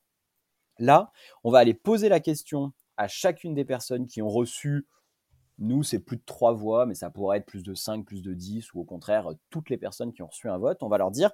[0.80, 1.12] Là,
[1.44, 4.88] on va aller poser la question à chacune des personnes qui ont reçu,
[5.58, 8.34] nous, c'est plus de 3 voix, mais ça pourrait être plus de 5, plus de
[8.34, 10.84] 10, ou au contraire, toutes les personnes qui ont reçu un vote.
[10.84, 11.32] On va leur dire,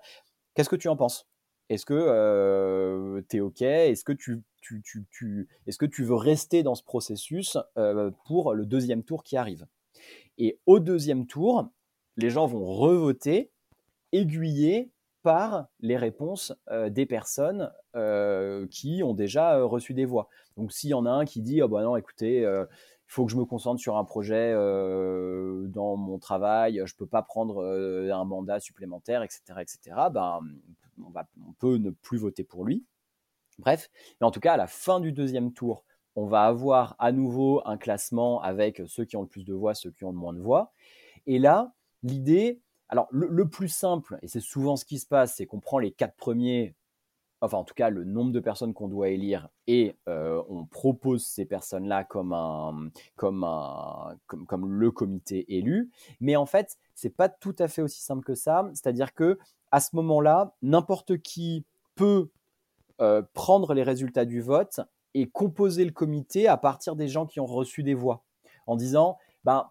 [0.53, 1.27] qu'est-ce que tu en penses?
[1.71, 3.61] Est-ce que tu es OK?
[3.61, 4.11] Est-ce que
[5.85, 7.57] tu, veux rester dans ce processus
[8.25, 9.65] pour le deuxième tour qui arrive?
[10.37, 11.69] Et au deuxième tour,
[12.17, 13.51] les gens vont revoter,
[14.11, 14.91] aiguiller
[15.23, 16.53] par les réponses
[16.89, 17.71] des personnes
[18.69, 20.27] qui ont déjà reçu des voix.
[20.57, 22.67] Donc s'il y en a un qui dit, oh bah non, écoutez, il
[23.07, 27.21] faut que je me concentre sur un projet dans mon travail, je ne peux pas
[27.21, 30.41] prendre un mandat supplémentaire, etc., etc., ben,
[31.05, 32.85] on, peut ne plus voter pour lui.
[33.59, 35.85] Bref, mais en tout cas, à la fin du deuxième tour,
[36.15, 39.73] on va avoir à nouveau un classement avec ceux qui ont le plus de voix,
[39.73, 40.71] ceux qui ont le moins de voix.
[41.27, 45.45] Et là, l'idée, alors le, plus simple, et c'est souvent ce qui se passe, c'est
[45.45, 46.75] qu'on prend les quatre premiers,
[47.39, 51.25] enfin en tout cas le nombre de personnes qu'on doit élire, et euh, on propose
[51.25, 55.89] ces personnes-là comme, un, comme, un, comme, comme le comité élu.
[56.19, 58.69] Mais en fait, c'est pas tout à fait aussi simple que ça.
[58.73, 59.39] C'est-à-dire que
[59.71, 62.29] à ce moment-là, n'importe qui peut
[63.01, 64.81] euh, prendre les résultats du vote
[65.13, 68.23] et composer le comité à partir des gens qui ont reçu des voix,
[68.67, 69.69] en disant, ben,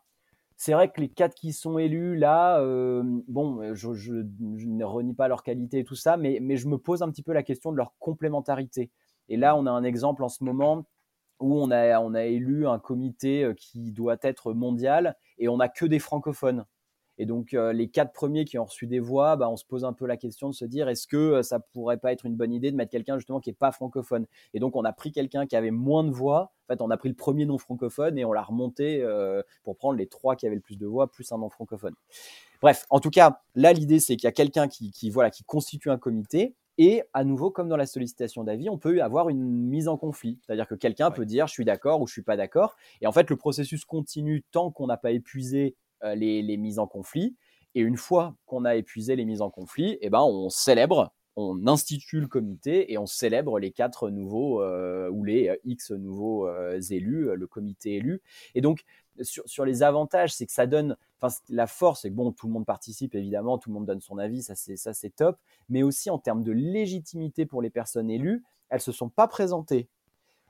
[0.57, 5.29] c'est vrai que les quatre qui sont élus là, euh, bon, je, ne renie pas
[5.29, 7.79] leur qualité et tout ça, mais, je me pose un petit peu la question de
[7.79, 8.91] leur complémentarité.
[9.29, 10.85] Et là, on a un exemple en ce moment
[11.39, 15.57] où on a, on a élu un comité euh, qui doit être mondial et on
[15.57, 16.67] n'a que des francophones.
[17.21, 19.85] Et donc, euh, les quatre premiers qui ont reçu des voix, bah, on se pose
[19.85, 22.35] un peu la question de se dire est-ce que euh, ça pourrait pas être une
[22.35, 24.25] bonne idée de mettre quelqu'un justement qui n'est pas francophone?
[24.55, 26.55] Et donc, on a pris quelqu'un qui avait moins de voix.
[26.67, 29.77] En fait, on a pris le premier non francophone et on l'a remonté euh, pour
[29.77, 31.93] prendre les trois qui avaient le plus de voix, plus un non francophone.
[32.63, 35.91] Bref, en tout cas, là, l'idée, c'est qu'il y a quelqu'un qui, voilà, qui constitue
[35.91, 36.55] un comité.
[36.79, 40.39] Et à nouveau, comme dans la sollicitation d'avis, on peut avoir une mise en conflit.
[40.41, 42.77] C'est-à-dire que quelqu'un peut dire je suis d'accord ou je suis pas d'accord.
[43.03, 46.87] Et en fait, le processus continue tant qu'on n'a pas épuisé euh, les, mises en
[46.87, 47.37] conflit.
[47.75, 51.67] Et une fois qu'on a épuisé les mises en conflit, eh ben, on célèbre, on
[51.67, 56.49] institue le comité et on célèbre les quatre nouveaux euh, ou les euh, X nouveaux
[56.91, 58.23] élus, le comité élu.
[58.55, 58.85] Et donc,
[59.23, 62.53] sur, les avantages, c'est que ça donne, enfin, la force, c'est que bon, tout le
[62.53, 65.39] monde participe évidemment, tout le monde donne son avis, ça c'est, ça c'est top.
[65.69, 69.89] Mais aussi en termes de légitimité pour les personnes élues, elles se sont pas présentées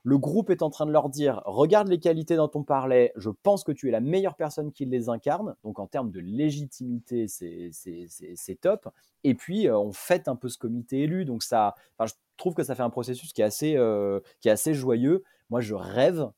[0.03, 3.31] le groupe est en train de leur dire regarde les qualités dont on parlait, je
[3.31, 5.55] pense que tu es la meilleure personne qui les incarne.
[5.63, 8.89] Donc en termes de légitimité, c'est top.
[9.25, 11.25] Et puis euh, on fête un peu ce comité élu.
[11.25, 14.53] Donc ça, je trouve que ça fait un processus qui est assez, euh, qui est
[14.53, 15.23] assez joyeux.
[15.51, 16.31] Moi, je rêve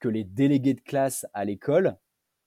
[0.00, 1.96] que les délégués de classe à l'école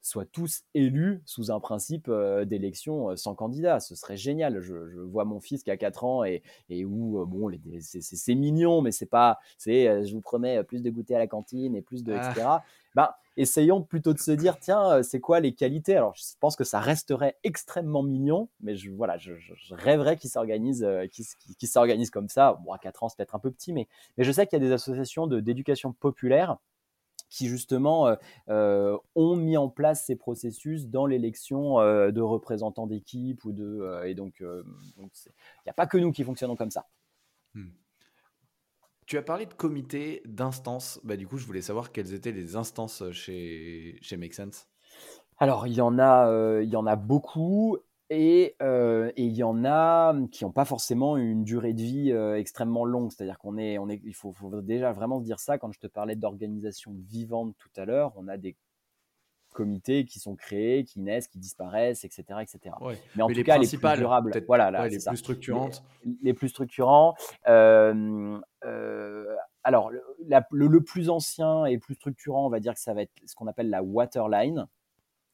[0.07, 3.79] soient tous élus sous un principe euh, d'élection euh, sans candidat.
[3.79, 4.61] Ce serait génial.
[4.61, 8.81] Je, vois mon fils qui a 4 ans et, et où, euh, bon, c'est mignon,
[8.81, 12.03] mais c'est pas, c'est, je vous promets plus de goûter à la cantine et plus
[12.03, 12.41] de, etc.
[12.43, 12.63] Ah.
[12.95, 15.95] Ben, essayons plutôt de se dire, tiens, c'est quoi les qualités?
[15.95, 19.33] Alors, je pense que ça resterait extrêmement mignon, mais je, voilà, je,
[19.71, 22.59] rêverais qu'ils s'organisent, qu'ils s'organisent comme ça.
[22.65, 24.61] Bon, à 4 ans, c'est peut-être un peu petit, mais, mais je sais qu'il y
[24.63, 26.57] a des associations d'éducation populaire
[27.29, 28.15] qui justement euh,
[28.49, 34.01] euh, ont mis en place ces processus dans l'élection euh, de représentants d'équipe ou de
[34.05, 34.63] et donc il
[35.65, 36.87] n'y a pas que nous qui fonctionnons comme ça.
[37.53, 37.69] Hmm.
[39.05, 40.99] Tu as parlé de comité, d'instances.
[41.05, 44.67] Bah, du coup, je voulais savoir quelles étaient les instances chez, chez Make Sense.
[45.37, 47.77] Alors, il y en a, il y en a beaucoup.
[48.11, 52.37] Euh, et il y en a qui n'ont pas forcément une durée de vie euh,
[52.37, 53.11] extrêmement longue.
[53.11, 55.57] C'est-à-dire qu'on est, on est, il faut, déjà vraiment se dire ça.
[55.57, 58.55] Quand je te parlais d'organisation vivante tout à l'heure, on a des
[59.53, 62.75] comités qui sont créés, qui naissent, qui disparaissent, etc., etc.
[63.15, 65.83] Mais en tout cas, les plus durables, voilà, les plus structurantes,
[66.21, 67.15] les, plus structurants.
[67.47, 68.39] Euh,
[69.63, 73.11] alors, le, le, plus ancien et plus structurant, on va dire que ça va être
[73.25, 74.67] ce qu'on appelle la waterline.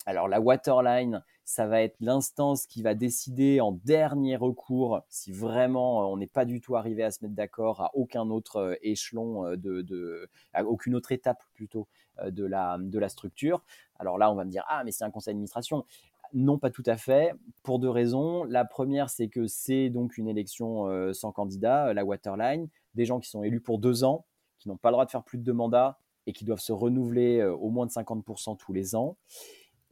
[0.06, 6.02] Alors la waterline, ça va être l'instance qui va décider en dernier recours si vraiment
[6.02, 8.76] euh, on n'est pas du tout arrivé à se mettre d'accord à aucun autre euh,
[8.82, 11.88] échelon euh, de, à aucune autre étape plutôt
[12.24, 13.64] de la, de la structure.
[13.98, 15.86] Alors là, on va me dire ah mais c'est un conseil d'administration.
[16.34, 18.44] Non, pas tout à fait, pour deux raisons.
[18.44, 23.30] La première, c'est que c'est donc une élection sans candidat, la waterline, des gens qui
[23.30, 24.26] sont élus pour deux ans,
[24.60, 26.72] qui n'ont pas le droit de faire plus de deux mandats et qui doivent se
[26.72, 29.18] renouveler au moins de 50% tous les ans.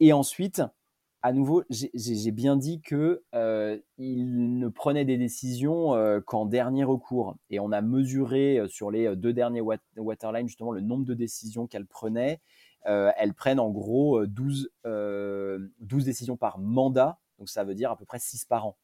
[0.00, 0.62] Et ensuite,
[1.22, 7.36] à nouveau, j'ai bien dit que euh, ne prenait des décisions euh, qu'en dernier recours.
[7.48, 9.62] Et on a mesuré euh, sur les deux derniers
[9.96, 12.40] waterlines justement le nombre de décisions qu'elle prenait.
[12.84, 18.04] elles prennent en gros 12, 12, décisions par mandat, donc ça veut dire à peu
[18.04, 18.76] près 6 par an.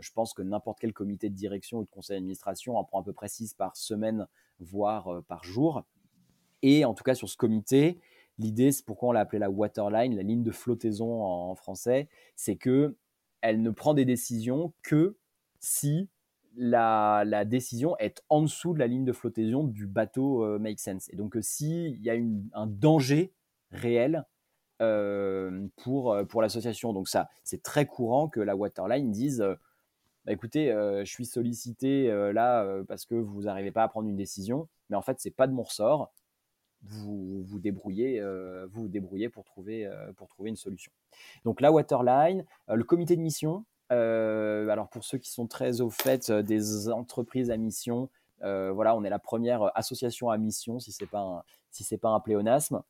[0.00, 3.04] je pense que n'importe quel comité de direction ou de conseil d'administration en prend à
[3.04, 4.26] peu près 6 par semaine,
[4.58, 5.84] voire par jour.
[6.62, 7.98] Et en tout cas sur ce comité,
[8.42, 12.56] L'idée, c'est pourquoi on l'a appelée la waterline, la ligne de flottaison en français, c'est
[12.56, 12.96] que
[13.40, 15.16] elle ne prend des décisions que
[15.60, 16.08] si
[16.56, 21.08] la, décision est en dessous de la ligne de flottaison du bateau euh, make sense.
[21.10, 22.14] Et donc, s'il y a
[22.54, 23.32] un danger
[23.70, 24.24] réel
[24.80, 29.44] euh, pour, euh, pour l'association, donc ça, c'est très courant que la waterline dise
[30.24, 34.68] bah, écoutez, je suis sollicité là parce que vous n'arrivez pas à prendre une décision,
[34.88, 36.12] mais en fait, c'est pas de mon ressort.
[36.82, 38.20] Vous vous débrouillez,
[38.70, 40.92] vous, vous débrouillez pour trouver, pour trouver une solution.
[41.44, 43.64] Donc la waterline, le comité de mission.
[43.90, 48.10] alors pour ceux qui sont très au fait des entreprises à mission,
[48.40, 52.82] voilà, on est la première association à mission, si c'est pas si pas un pléonasme.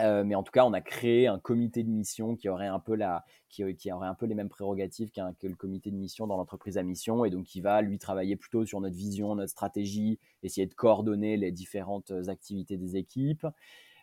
[0.00, 2.78] Euh, mais en tout cas, on a créé un comité de mission qui aurait un
[2.78, 6.26] peu, la, qui, aurait un peu les mêmes prérogatives qu'un, que le comité de mission
[6.26, 9.50] dans l'entreprise à mission et donc qui va lui travailler plutôt sur notre vision, notre
[9.50, 13.46] stratégie, essayer de coordonner les différentes activités des équipes.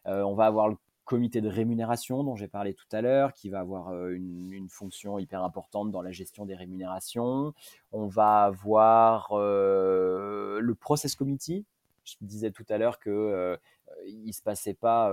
[0.05, 0.75] Euh, on va avoir le
[1.05, 4.69] comité de rémunération dont j'ai parlé tout à l'heure, qui va avoir euh, une, une,
[4.69, 7.53] fonction hyper importante dans la gestion des rémunérations.
[7.91, 11.65] On va avoir le process committee.
[12.03, 13.57] Je disais tout à l'heure que
[14.05, 15.11] il se passait pas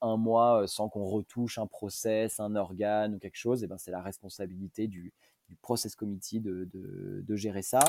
[0.00, 3.62] un mois sans qu'on retouche un process, un organe ou quelque chose.
[3.64, 5.12] Et ben c'est la responsabilité du,
[5.62, 7.80] process committee de, de, gérer ça.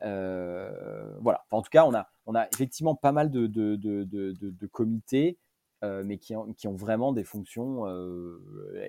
[0.00, 1.44] voilà.
[1.50, 5.38] en tout cas, on a, on a effectivement pas mal de, de comités.
[5.82, 7.86] mais qui ont, qui ont, vraiment des fonctions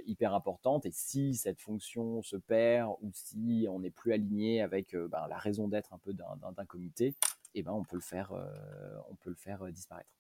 [0.06, 0.86] hyper importantes.
[0.86, 5.38] Et si cette fonction se perd ou si on n'est plus aligné avec ben, la
[5.38, 7.16] raison d'être un peu d'un comité,
[7.56, 8.34] et ben on peut le faire,
[9.10, 10.17] on peut le faire disparaître.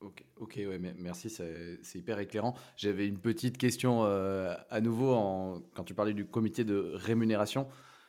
[0.00, 2.54] Ok, ok, ouais, merci, c'est hyper éclairant.
[2.76, 7.68] J'avais une petite question euh, à nouveau en, quand tu parlais du comité de rémunération.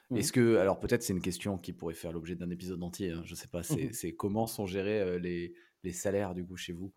[0.10, 0.18] Mmh.
[0.18, 3.22] Est-ce que, alors peut-être c'est une question qui pourrait faire l'objet d'un épisode entier, hein,
[3.26, 6.58] je ne sais pas, mmh c'est comment sont gérés euh, les, les, salaires du coup
[6.58, 6.91] chez vous?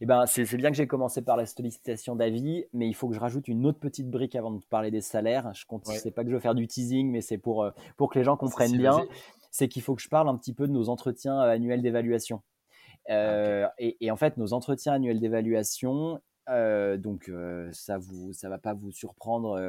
[0.00, 3.14] Eh ben, c'est bien que j'ai commencé par la sollicitation d'avis, mais il faut que
[3.14, 5.52] je rajoute une autre petite brique avant de parler des salaires.
[5.54, 8.10] Je ne sais pas que je veux faire du teasing, mais c'est pour, euh, pour
[8.10, 9.06] que les gens comprennent bien.
[9.50, 12.42] C'est qu'il faut que je parle un petit peu de nos entretiens annuels d'évaluation.
[13.08, 18.48] Ah, euh, et, en fait, nos entretiens annuels d'évaluation, euh, donc euh, ça vous, ça
[18.48, 19.60] va pas vous surprendre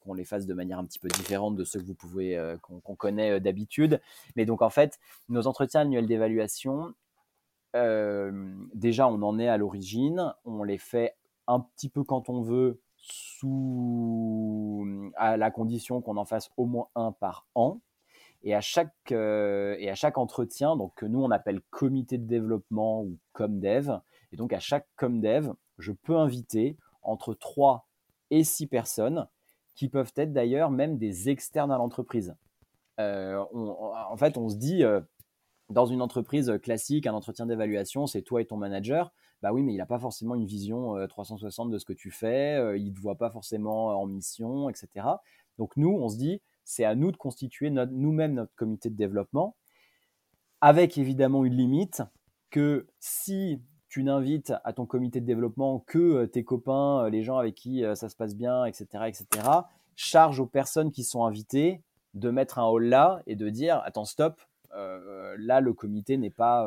[0.00, 2.96] qu'on les fasse de manière un petit peu différente de ceux que vous pouvez, qu'on
[2.96, 4.00] connaît d'habitude.
[4.36, 4.98] Mais donc en fait,
[5.28, 6.94] nos entretiens annuels d'évaluation,
[7.74, 11.16] déjà on en est à l'origine, on les fait
[11.48, 14.86] un petit peu quand on veut, sous
[15.16, 17.80] à la condition qu'on en fasse au moins un par an.
[18.44, 22.26] Et à chaque, euh, et à chaque entretien, donc que nous on appelle comité de
[22.26, 24.00] développement ou comdev,
[24.32, 27.86] et donc à chaque comdev, je peux inviter entre 3
[28.30, 29.28] et 6 personnes
[29.74, 32.34] qui peuvent être d'ailleurs même des externes à l'entreprise.
[33.00, 35.00] Euh, en fait, on se dit, euh,
[35.70, 39.12] dans une entreprise classique, un entretien d'évaluation, c'est toi et ton manager.
[39.40, 42.78] Bah oui, mais il n'a pas forcément une vision 360 de ce que tu fais,
[42.78, 45.06] il ne te voit pas forcément en mission, etc.
[45.58, 49.56] Donc nous, on se dit, c'est à nous de constituer nous-mêmes notre comité de développement,
[50.60, 52.02] avec évidemment une limite
[52.50, 57.22] que si tu n'invites à ton comité de développement que euh, tes copains, euh, les
[57.22, 59.26] gens avec qui euh, ça se passe bien, etc., etc.,
[59.96, 61.82] charge aux personnes qui sont invitées
[62.14, 64.40] de mettre un hall là et de dire attends stop,
[64.74, 66.66] là le comité n'est pas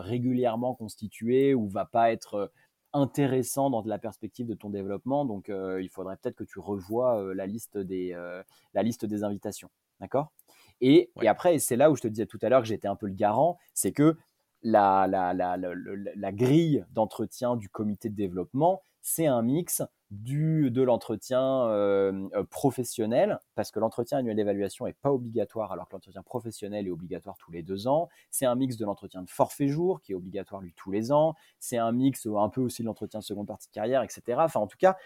[0.00, 2.50] régulièrement constitué ou va pas être
[2.92, 5.24] intéressant dans la perspective de ton développement.
[5.24, 8.42] Donc, euh, il faudrait peut-être que tu revoies euh, la, liste des, euh,
[8.74, 9.70] la liste des invitations.
[10.00, 10.32] D'accord?
[10.80, 12.96] Et, et, après, c'est là où je te disais tout à l'heure que j'étais un
[12.96, 14.16] peu le garant, c'est que
[14.62, 19.82] la, la, la, la grille d'entretien du comité de développement, c'est un mix
[20.12, 25.88] du, de l'entretien euh, euh, professionnel, parce que l'entretien annuel d'évaluation n'est pas obligatoire, alors
[25.88, 28.10] que l'entretien professionnel est obligatoire tous les deux ans.
[28.30, 31.34] C'est un mix de l'entretien de forfait jour, qui est obligatoire lui tous les ans.
[31.58, 34.38] C'est un mix un peu aussi de l'entretien seconde partie de carrière, etc.
[34.38, 34.98] Enfin, en tout cas,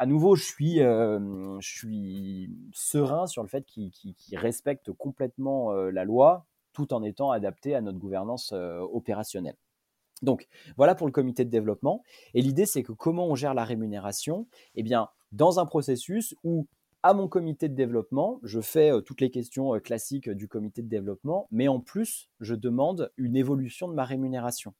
[0.00, 3.94] à nouveau, je suis, euh, je suis serein sur le fait qu'il
[4.32, 9.56] respecte complètement la loi, tout en étant adapté à notre gouvernance opérationnelle.
[10.22, 12.02] Donc voilà pour le comité de développement.
[12.34, 14.46] Et l'idée, c'est que comment on gère la rémunération?
[14.74, 16.66] Eh bien, dans un processus où
[17.02, 20.82] à mon comité de développement, je fais euh, toutes les questions euh, classiques du comité
[20.82, 24.72] de développement, mais en plus, je demande une évolution de ma rémunération.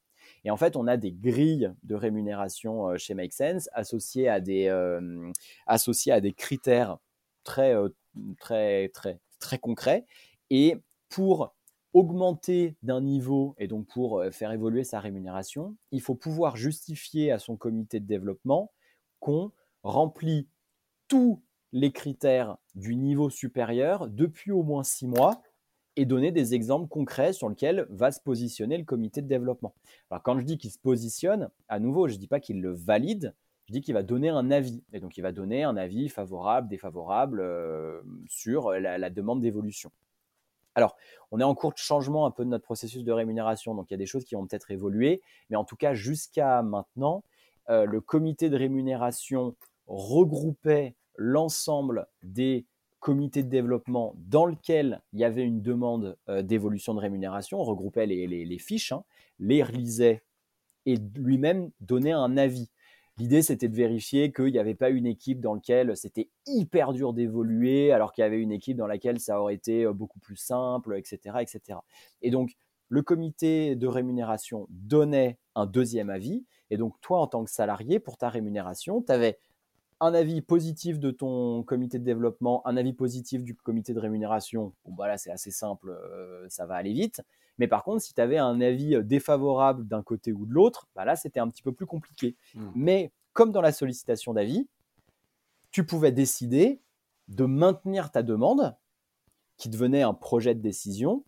[0.44, 4.40] Et en fait, on a des grilles de rémunération euh, chez Make Sense associées à
[4.40, 4.72] des,
[5.66, 6.98] associées à des critères
[7.42, 7.74] très,
[8.38, 10.06] très, très, très concrets.
[10.50, 10.76] Et
[11.08, 11.52] pour
[11.94, 17.30] augmenter d'un niveau et donc pour euh, faire évoluer sa rémunération, il faut pouvoir justifier
[17.30, 18.72] à son comité de développement
[19.20, 20.48] qu'on remplit
[21.08, 25.42] tous les critères du niveau supérieur depuis au moins six mois
[25.96, 29.74] et donner des exemples concrets sur lesquels va se positionner le comité de développement.
[30.10, 32.72] Alors quand je dis qu'il se positionne, à nouveau, je ne dis pas qu'il le
[32.72, 33.34] valide,
[33.66, 34.82] je dis qu'il va donner un avis.
[34.92, 39.90] Et donc il va donner un avis favorable, défavorable euh, sur la demande d'évolution.
[40.74, 40.96] Alors,
[41.30, 43.94] on est en cours de changement un peu de notre processus de rémunération, donc il
[43.94, 45.20] y a des choses qui vont peut-être évoluer,
[45.50, 47.24] mais en tout cas, jusqu'à maintenant,
[47.70, 49.54] euh, le comité de rémunération
[49.86, 52.66] regroupait l'ensemble des
[53.00, 58.06] comité de développement dans lequel il y avait une demande d'évolution de rémunération, on regroupait
[58.06, 59.02] les, fiches, hein,
[59.40, 60.22] les relisait
[60.86, 62.70] et lui-même donnait un avis.
[63.18, 67.12] L'idée, c'était de vérifier qu'il n'y avait pas une équipe dans laquelle c'était hyper dur
[67.12, 70.96] d'évoluer, alors qu'il y avait une équipe dans laquelle ça aurait été beaucoup plus simple,
[70.96, 71.78] etc., etc.
[72.22, 72.52] Et donc,
[72.88, 76.44] le comité de rémunération donnait un deuxième avis.
[76.70, 79.38] Et donc, toi, en tant que salarié, pour ta rémunération, tu avais
[80.00, 84.72] un avis positif de ton comité de développement, un avis positif du comité de rémunération.
[84.84, 85.96] Bon, voilà, c'est assez simple,
[86.48, 87.22] ça va aller vite.
[87.62, 90.88] Mais par contre, si tu avais un avis euh, défavorable d'un côté ou de l'autre,
[90.96, 92.34] bah là, c'était un petit peu plus compliqué.
[92.56, 92.72] Hmm.
[92.74, 94.66] Mais comme dans la sollicitation d'avis,
[95.70, 96.80] tu pouvais décider
[97.28, 98.74] de maintenir ta demande,
[99.58, 101.24] qui devenait un projet de décision.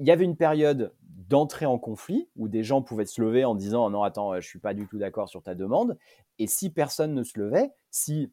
[0.00, 3.54] Il y avait une période d'entrée en conflit où des gens pouvaient se lever en
[3.54, 5.96] disant non attends je suis pas du tout d'accord sur ta demande
[6.38, 8.30] et si personne ne se levait si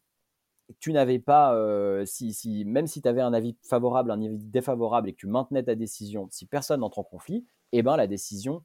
[0.80, 5.10] tu n'avais pas, euh, si, même si tu avais un avis favorable, un avis défavorable
[5.10, 8.64] et que tu maintenais ta décision, si personne n'entre en conflit, eh ben, la décision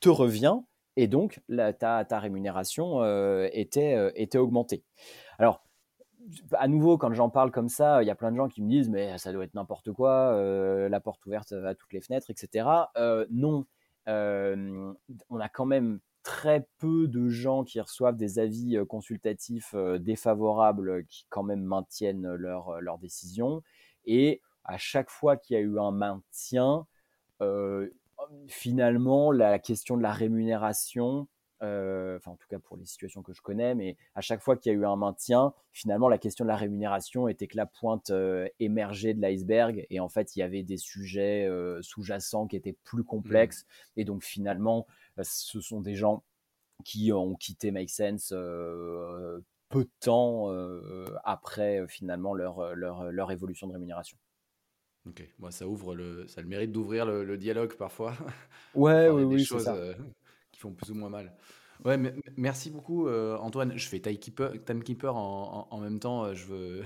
[0.00, 0.56] te revient
[0.96, 1.40] et donc
[1.78, 4.84] ta, rémunération euh, était, euh, était augmentée.
[5.38, 5.64] Alors,
[6.52, 8.68] à nouveau, quand j'en parle comme ça, il y a plein de gens qui me
[8.68, 10.40] disent mais ça doit être n'importe quoi,
[10.88, 12.68] la porte ouverte à toutes les fenêtres, etc.
[13.30, 13.66] non,
[14.06, 19.98] on a quand même très peu de gens qui reçoivent des avis euh, consultatifs euh,
[19.98, 23.62] défavorables euh, qui quand même maintiennent leur, leur décision.
[24.04, 26.86] Et à chaque fois qu'il y a eu un maintien,
[28.46, 31.26] finalement, la question de la rémunération,
[31.60, 34.72] enfin en tout cas pour les situations que je connais, mais à chaque fois qu'il
[34.72, 38.12] y a eu un maintien, finalement la question de la rémunération était que la pointe
[38.60, 41.48] émergée de l'iceberg et en fait il y avait des sujets
[41.80, 44.00] sous-jacents qui étaient plus complexes mmh.
[44.00, 44.86] et donc finalement
[45.22, 46.24] ce sont des gens
[46.84, 53.30] qui ont quitté Make Sense euh, peu de temps euh, après euh, finalement leur, leur,
[53.30, 54.18] évolution de rémunération.
[55.06, 58.14] Ok, moi ça ouvre le, ça a le mérite d'ouvrir le, dialogue parfois.
[58.74, 59.70] Ouais, oui, oui, choses
[60.50, 61.34] qui font plus ou moins mal.
[61.84, 61.98] Ouais,
[62.36, 63.76] merci beaucoup Antoine.
[63.76, 66.32] Je fais timekeeper, en, en, même temps.
[66.32, 66.82] Je veux,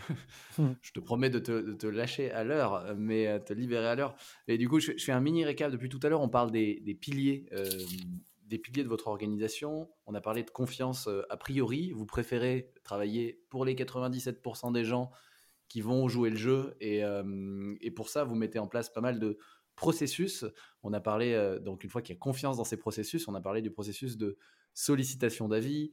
[0.58, 0.72] mmh.
[0.82, 4.16] je te promets de te, de te lâcher à l'heure, mais te libérer à l'heure.
[4.48, 6.22] Et du coup, je, fais un mini récap depuis tout à l'heure.
[6.22, 7.46] On parle des, des piliers
[8.46, 9.90] des piliers de votre organisation.
[10.06, 11.92] On a parlé de confiance euh, a priori.
[11.92, 15.10] Vous préférez travailler pour les 97% des gens
[15.68, 16.76] qui vont jouer le jeu.
[16.82, 19.38] Euh, et, pour ça, vous mettez en place pas mal de
[19.74, 20.44] processus.
[20.82, 23.34] On a parlé, euh, donc une fois qu'il y a confiance dans ces processus, on
[23.34, 24.38] a parlé du processus de
[24.76, 25.90] sollicitation d'avis,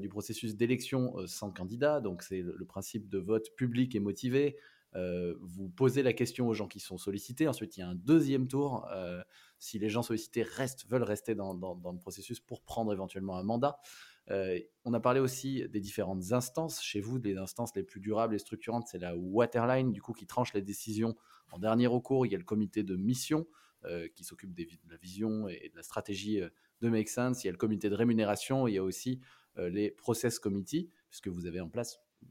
[0.00, 2.00] du processus d'élection sans candidat.
[2.00, 4.56] Donc c'est le, principe de vote public et motivé.
[4.94, 7.48] vous posez la question aux gens qui sont sollicités.
[7.48, 8.88] Ensuite, il y a un deuxième tour
[9.62, 13.78] si les gens sollicités restent, veulent rester dans, le processus pour prendre éventuellement un mandat.
[14.30, 16.82] Euh, on a parlé aussi des différentes instances.
[16.82, 20.26] Chez vous, les instances les plus durables et structurantes, c'est la Waterline, du coup, qui
[20.26, 21.14] tranche les décisions
[21.52, 22.26] en dernier recours.
[22.26, 23.46] Il y a le comité de mission
[23.84, 26.48] euh, qui s'occupe de la vision et de la stratégie euh,
[26.82, 27.42] de Make Sense.
[27.42, 28.68] Il y a le comité de rémunération.
[28.68, 29.20] Il y a aussi
[29.56, 31.60] les process committee, puisque vous avez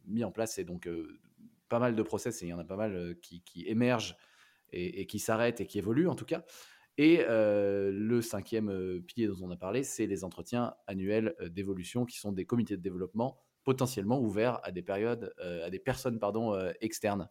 [0.06, 0.89] mis en place, et donc
[1.70, 4.16] pas mal de process, et il y en a pas mal qui, émergent
[4.72, 6.43] et, et qui s'arrêtent et qui évoluent en tout cas.
[6.97, 12.32] Et le cinquième pilier dont on a parlé, c'est les entretiens annuels d'évolution qui sont
[12.32, 17.28] des comités de développement potentiellement ouverts à des périodes, à des personnes pardon, externes.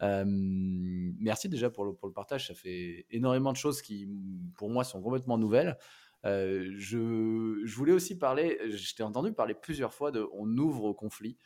[0.00, 2.48] merci déjà pour le, pour le, partage.
[2.48, 4.08] Ça fait énormément de choses qui,
[4.56, 5.78] pour moi, sont complètement nouvelles.
[6.24, 11.36] Je, voulais aussi parler, je entendu parler plusieurs fois de on ouvre au conflit.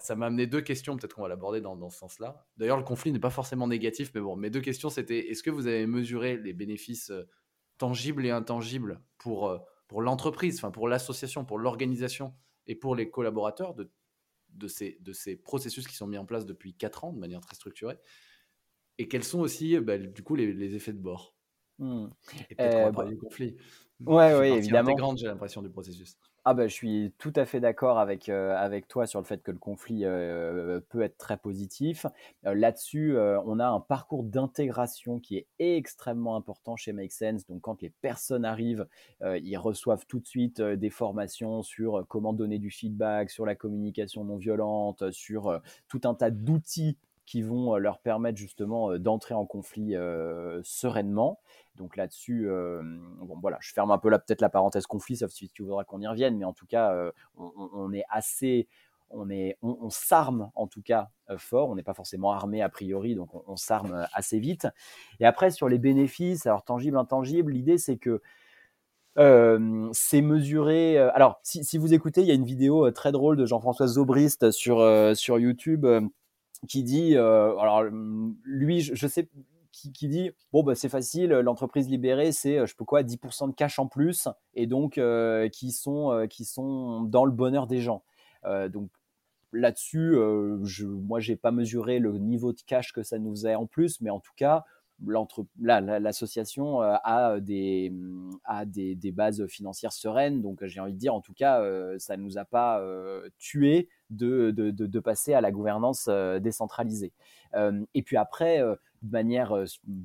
[0.00, 2.46] Ça m'a amené deux questions, peut-être qu'on va l'aborder dans, ce sens-là.
[2.56, 5.50] D'ailleurs, le conflit n'est pas forcément négatif, mais bon, mes deux questions, c'était est-ce que
[5.50, 7.12] vous avez mesuré les bénéfices
[7.76, 9.56] tangibles et intangibles pour,
[9.86, 12.34] pour l'entreprise, enfin pour l'association, pour l'organisation
[12.66, 13.88] et pour les collaborateurs de,
[14.50, 17.40] de, ces, de ces processus qui sont mis en place depuis quatre ans de manière
[17.40, 17.98] très structurée?
[18.98, 21.37] Et quels sont aussi, bah, du coup, les, effets de bord?
[21.78, 22.06] Mmh.
[22.50, 23.56] Et peut-être qu'on va euh, du conflit.
[24.06, 24.94] Ouais, oui, évidemment.
[24.94, 26.16] grande, j'ai l'impression, du processus.
[26.44, 29.42] Ah bah, je suis tout à fait d'accord avec, euh, avec toi sur le fait
[29.42, 32.06] que le conflit euh, peut être très positif.
[32.46, 37.46] Euh, là-dessus, on a un parcours d'intégration qui est extrêmement important chez Make Sense.
[37.46, 38.86] Donc quand les personnes arrivent,
[39.20, 44.24] ils reçoivent tout de suite des formations sur comment donner du feedback, sur la communication
[44.24, 46.96] non violente, sur tout un tas d'outils
[47.28, 49.94] qui vont leur permettre justement d'entrer en conflit
[50.62, 51.38] sereinement.
[51.76, 52.48] Donc là-dessus,
[53.20, 55.84] bon voilà, je ferme un peu là peut-être la parenthèse conflit, sauf si tu voudras
[55.84, 58.66] qu'on y revienne, mais en tout cas, on, est assez,
[59.10, 61.68] on est, on, s'arme en tout cas fort.
[61.68, 64.66] On n'est pas forcément armé a priori, donc on, s'arme assez vite.
[65.20, 68.22] Et après sur les bénéfices, alors tangibles, intangibles, l'idée c'est que
[69.92, 70.96] c'est mesuré.
[70.96, 74.50] alors, si, si, vous écoutez, il y a une vidéo très drôle de Jean-François Zobrist
[74.50, 74.78] sur,
[75.14, 75.84] sur YouTube
[76.66, 77.84] qui dit, alors
[78.44, 79.28] lui, je, sais,
[79.72, 83.78] qui, dit bon bah c'est facile, l'entreprise libérée c'est je peux quoi 10% de cash
[83.78, 85.00] en plus et donc
[85.52, 88.02] qui sont qui sont dans le bonheur des gens.
[88.44, 88.90] donc
[89.52, 90.16] là-dessus,
[90.64, 94.00] je, moi j'ai pas mesuré le niveau de cash que ça nous faisait en plus,
[94.00, 94.64] mais en tout cas
[95.06, 97.92] l'association a, des,
[98.44, 100.42] a des, des, bases financières sereines.
[100.42, 101.62] Donc, j'ai envie de dire, en tout cas,
[101.98, 102.82] ça ne nous a pas
[103.38, 106.08] tué de, de, de, passer à la gouvernance
[106.40, 107.12] décentralisée.
[107.94, 109.54] et puis après, de manière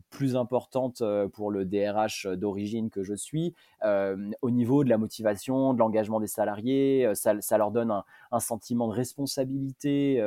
[0.09, 1.01] plus importante
[1.33, 6.27] pour le DRH d'origine que je suis, au niveau de la motivation, de l'engagement des
[6.27, 10.21] salariés, ça, leur donne un, un sentiment de responsabilité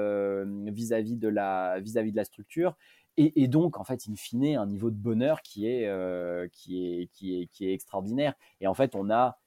[0.66, 2.76] vis-à-vis de, la, vis -vis de la structure.
[3.18, 5.88] Et, et, donc, en fait, in fine, un niveau de bonheur qui est,
[6.52, 8.34] qui est, qui est, qui est extraordinaire.
[8.60, 9.38] Et en fait, on a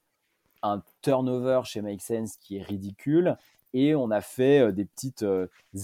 [0.61, 3.37] un turnover chez Make Sense qui est ridicule
[3.73, 5.25] et on a fait des petites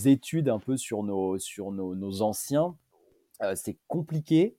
[0.05, 2.75] études un peu sur nos, sur nos, anciens
[3.41, 4.57] euh, c'est compliqué.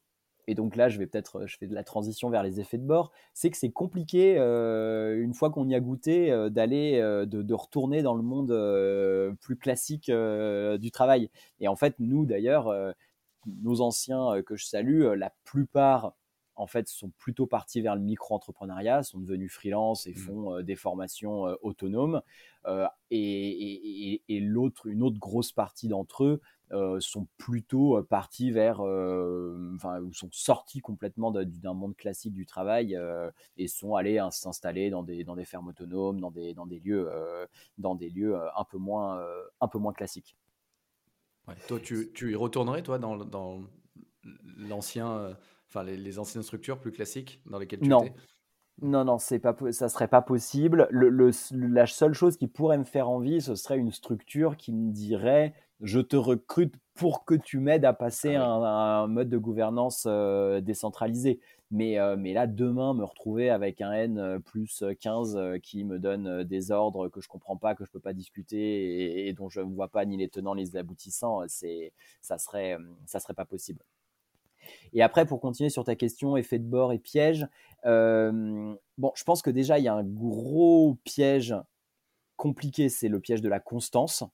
[0.48, 2.86] Et donc là, je vais peut-être, je fais de la transition vers les effets de
[2.86, 3.10] bord.
[3.34, 8.02] C'est que c'est compliqué euh, une fois qu'on y a goûté euh, d'aller, de, retourner
[8.02, 11.30] dans le monde plus classique du travail.
[11.60, 12.72] Et en fait, nous d'ailleurs,
[13.62, 16.14] nos anciens que je salue, la plupart
[16.57, 20.16] en fait, sont plutôt partis vers le micro-entrepreneuriat, sont devenus freelance et mmh.
[20.16, 22.22] font des formations autonomes.
[23.11, 26.40] et, l'autre, une autre grosse partie d'entre eux
[27.00, 32.98] sont plutôt partis vers, enfin, sont sortis complètement d'un monde classique du travail
[33.57, 36.80] et sont allés hein, s'installer dans des, dans des fermes autonomes, dans des, dans des
[36.80, 37.11] lieux,
[37.78, 39.22] dans des lieux un, peu moins,
[39.61, 40.36] un peu moins classiques.
[41.68, 43.62] toi, tu, tu, y retournerais, toi, dans, dans
[44.57, 45.36] l'ancien,
[45.68, 48.02] enfin, les, les, anciennes structures plus classiques dans lesquelles tu non.
[48.02, 48.14] étais
[48.82, 50.86] non, non, c'est pas, ça serait pas possible.
[50.90, 54.92] Le, la seule chose qui pourrait me faire envie, ce serait une structure qui me
[54.92, 59.36] dirait je te recrute pour que tu m'aides à passer à ah un, mode de
[59.36, 61.40] gouvernance euh, décentralisé.
[61.70, 65.98] Mais, euh, mais là, demain, me retrouver avec un N euh, plus 15 qui me
[65.98, 69.60] donne des ordres que je comprends pas, que je peux pas discuter et, dont je
[69.60, 71.92] ne vois pas ni les tenants ni les aboutissants, c'est,
[72.22, 73.82] ça serait, ça serait pas possible.
[74.92, 77.46] Et après, pour continuer sur ta question, effet de bord et piège,
[77.84, 81.54] bon, je pense que déjà, il y a un gros piège
[82.36, 84.24] compliqué, c'est le piège de la constance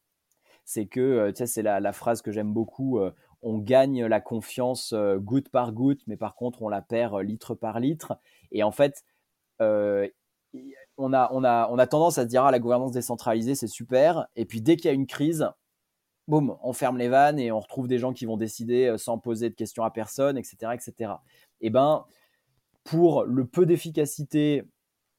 [0.65, 3.13] c'est que, euh, tu sais, c'est la, phrase que j'aime beaucoup, euh,
[3.43, 7.55] on gagne la confiance euh, goutte par goutte, mais par contre, on la perd litre
[7.55, 8.19] par litre.
[8.53, 9.05] Et en fait,
[9.61, 13.69] on, a, on, a, on a tendance à se dire, ah, la gouvernance décentralisée, c'est
[13.69, 14.27] super.
[14.37, 15.49] Et puis, dès qu'il y a une crise,
[16.29, 19.51] boum, on ferme les vannes et on retrouve des gens qui vont décider sans poser
[19.51, 20.73] de questions à personne, etc.
[20.75, 21.13] etc.
[21.61, 22.05] Et ben,
[22.85, 24.65] pour le peu d'efficacité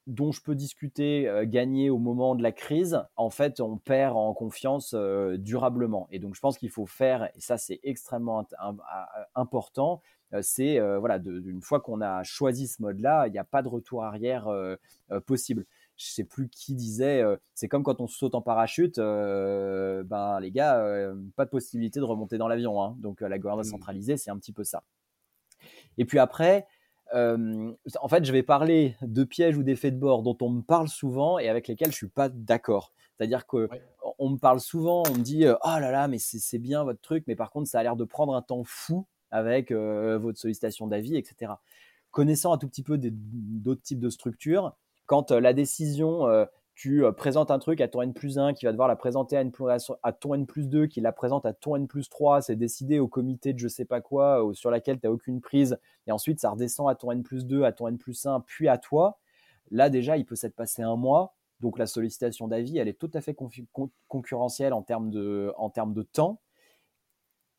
[0.07, 4.17] dont je peux discuter, euh, gagner au moment de la crise, en fait, on perd
[4.17, 6.07] en confiance euh, durablement.
[6.11, 8.45] Et donc, je pense qu'il faut faire, et ça, c'est extrêmement
[9.35, 10.01] important,
[10.33, 13.69] euh, c'est, voilà, une fois qu'on a choisi ce mode-là, il n'y a pas de
[13.69, 14.49] retour arrière
[15.25, 15.65] possible.
[15.95, 17.23] Je sais plus qui disait,
[17.53, 20.83] c'est comme quand on saute en parachute, ben les gars,
[21.35, 22.81] pas de possibilité de remonter dans l'avion.
[22.81, 22.95] Hein.
[22.99, 23.71] Donc, la gouvernance mmh.
[23.71, 24.83] centralisée, c'est un petit peu ça.
[25.97, 26.65] Et puis après,
[27.13, 30.87] en fait, je vais parler de pièges ou d'effets de bord dont on me parle
[30.87, 32.91] souvent et avec lesquels je suis pas d'accord.
[33.15, 33.69] C'est-à-dire que
[34.17, 37.23] on me parle souvent, on me dit oh là là, mais c'est bien votre truc,
[37.27, 41.15] mais par contre, ça a l'air de prendre un temps fou avec votre sollicitation d'avis,
[41.15, 41.53] etc.
[42.09, 44.75] Connaissant un tout petit peu d'autres types de structures,
[45.05, 46.27] quand la décision
[46.75, 50.11] tu présentes un truc à ton N plus 1 qui va devoir la présenter à,
[50.11, 53.07] ton N plus 2 qui la présente à ton N plus 3, c'est décidé au
[53.07, 55.77] comité de je sais pas quoi sur laquelle tu n'as aucune prise,
[56.07, 58.67] et ensuite ça redescend à ton N plus 2, à ton N plus 1, puis
[58.67, 59.19] à toi.
[59.69, 63.11] Là déjà, il peut s'être passé un mois, donc la sollicitation d'avis, elle est tout
[63.13, 63.35] à fait
[64.07, 66.41] concurrentielle en termes de, en termes de temps,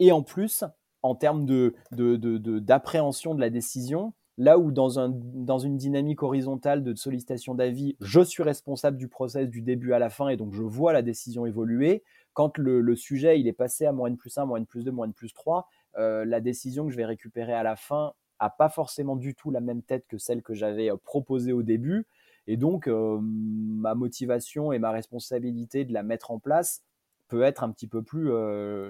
[0.01, 0.65] et en plus,
[1.03, 1.47] en termes
[1.93, 6.95] d'appréhension de, de, de la décision, Là où dans, un, dans une dynamique horizontale de
[6.97, 10.63] sollicitation d'avis, je suis responsable du process du début à la fin et donc je
[10.63, 12.03] vois la décision évoluer.
[12.33, 14.91] Quand le, sujet il est passé à moins N plus 1, moins N plus 2,
[14.91, 15.69] moins N plus 3,
[15.99, 19.53] euh, la décision que je vais récupérer à la fin a pas forcément du tout
[19.53, 22.09] la même tête que celle que j'avais euh, proposée au début.
[22.49, 26.83] Et donc, euh, ma motivation et ma responsabilité de la mettre en place
[27.29, 28.31] peut être un petit peu plus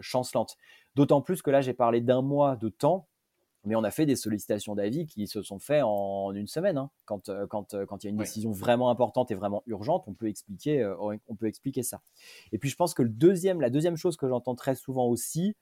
[0.00, 0.56] chancelante.
[0.96, 3.06] D'autant plus que là, j'ai parlé d'un mois de temps
[3.64, 6.76] mais on a fait des sollicitations d'avis qui se sont faites en une semaine.
[6.76, 6.90] Hein.
[7.04, 10.04] Quand, euh, quand, euh, quand il y a une décision vraiment importante et vraiment urgente,
[10.06, 12.00] on peut expliquer, euh, on peut expliquer ça.
[12.52, 15.56] Et puis je pense que le deuxième, la deuxième chose que j'entends très souvent aussi,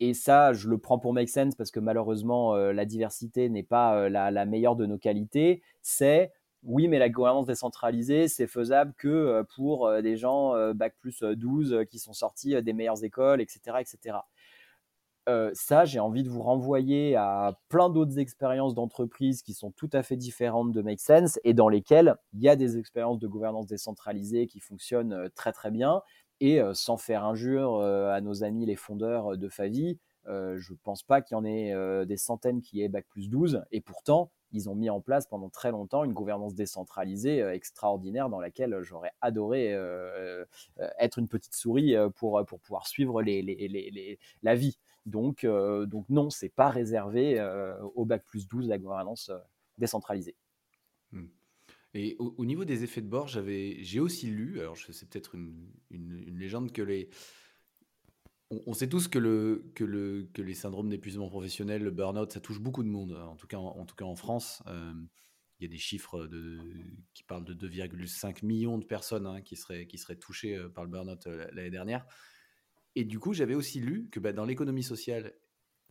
[0.00, 4.08] et ça, je le prends pour make sense parce que malheureusement, la diversité n'est pas
[4.08, 6.32] la, meilleure de nos qualités, c'est
[6.64, 12.00] oui, mais la gouvernance décentralisée, c'est faisable que pour des gens bac plus 12 qui
[12.00, 13.76] sont sortis des meilleures écoles, etc.
[13.78, 14.16] etc.
[15.54, 20.02] ça, j'ai envie de vous renvoyer à plein d'autres expériences d'entreprise qui sont tout à
[20.02, 23.66] fait différentes de Make Sense et dans lesquelles il y a des expériences de gouvernance
[23.66, 26.02] décentralisée qui fonctionnent très très bien.
[26.40, 31.22] Et sans faire injure à nos amis les fondeurs de Favi, je ne pense pas
[31.22, 33.62] qu'il y en ait des centaines qui aient Bac plus 12.
[33.70, 38.40] Et pourtant, ils ont mis en place pendant très longtemps une gouvernance décentralisée extraordinaire dans
[38.40, 39.78] laquelle j'aurais adoré
[40.98, 44.78] être une petite souris pour, pour pouvoir suivre la vie.
[45.06, 47.40] Donc, donc non, c'est pas réservé
[47.94, 49.30] au Bac plus 12, la gouvernance
[49.78, 50.36] décentralisée.
[51.12, 51.26] Mmh.
[51.94, 56.72] Et au, niveau des effets de bord, j'ai aussi lu, alors c'est peut-être une, légende,
[56.72, 57.10] que les,
[58.66, 62.40] on, sait tous que, le, que, le, que les syndromes d'épuisement professionnel, le burn-out, ça
[62.40, 64.62] touche beaucoup de monde, en tout cas en, tout cas en France.
[64.68, 64.94] Euh,
[65.60, 66.58] il y a des chiffres de,
[67.14, 70.84] qui parlent de 2,5 millions de personnes hein, qui, seraient, qui seraient touchées euh, par
[70.84, 72.06] le burn-out euh, l'année dernière.
[72.94, 75.34] Et du coup, j'avais aussi lu que bah, dans l'économie sociale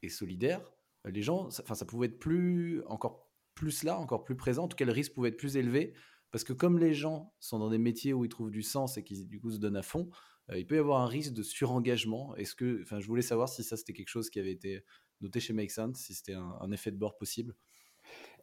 [0.01, 0.61] et solidaire,
[1.05, 4.75] les gens, ça, ça pouvait être plus, encore plus là, encore plus présent, en tout
[4.77, 5.93] cas le risque pouvait être plus élevé,
[6.31, 9.03] parce que comme les gens sont dans des métiers où ils trouvent du sens et
[9.03, 10.09] qui du coup se donnent à fond,
[10.49, 12.35] euh, il peut y avoir un risque de surengagement.
[12.35, 14.83] Est-ce que, enfin, je voulais savoir si ça c'était quelque chose qui avait été
[15.19, 17.55] noté chez Make Sense, si c'était un, effet de bord possible.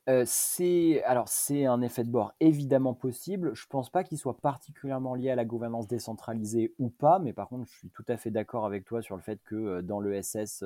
[0.08, 3.54] Euh, c'est alors c'est un effet de bord évidemment possible.
[3.54, 7.48] Je pense pas qu'il soit particulièrement lié à la gouvernance décentralisée ou pas, mais par
[7.48, 10.00] contre je suis tout à fait d'accord avec toi sur le fait que euh, dans
[10.00, 10.64] le SS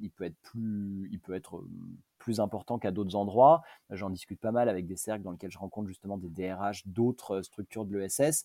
[0.00, 1.64] il peut être plus il peut être
[2.18, 3.62] plus important qu'à d'autres endroits.
[3.90, 7.42] J'en discute pas mal avec des cercles dans lesquels je rencontre justement des DRH d'autres
[7.42, 8.44] structures de l'ESS.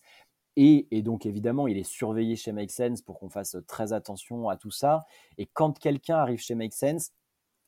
[0.56, 4.56] Et, donc évidemment, il est surveillé chez Make Sense pour qu'on fasse très attention à
[4.56, 5.04] tout ça.
[5.36, 7.10] Et quand quelqu'un arrive chez Make Sense,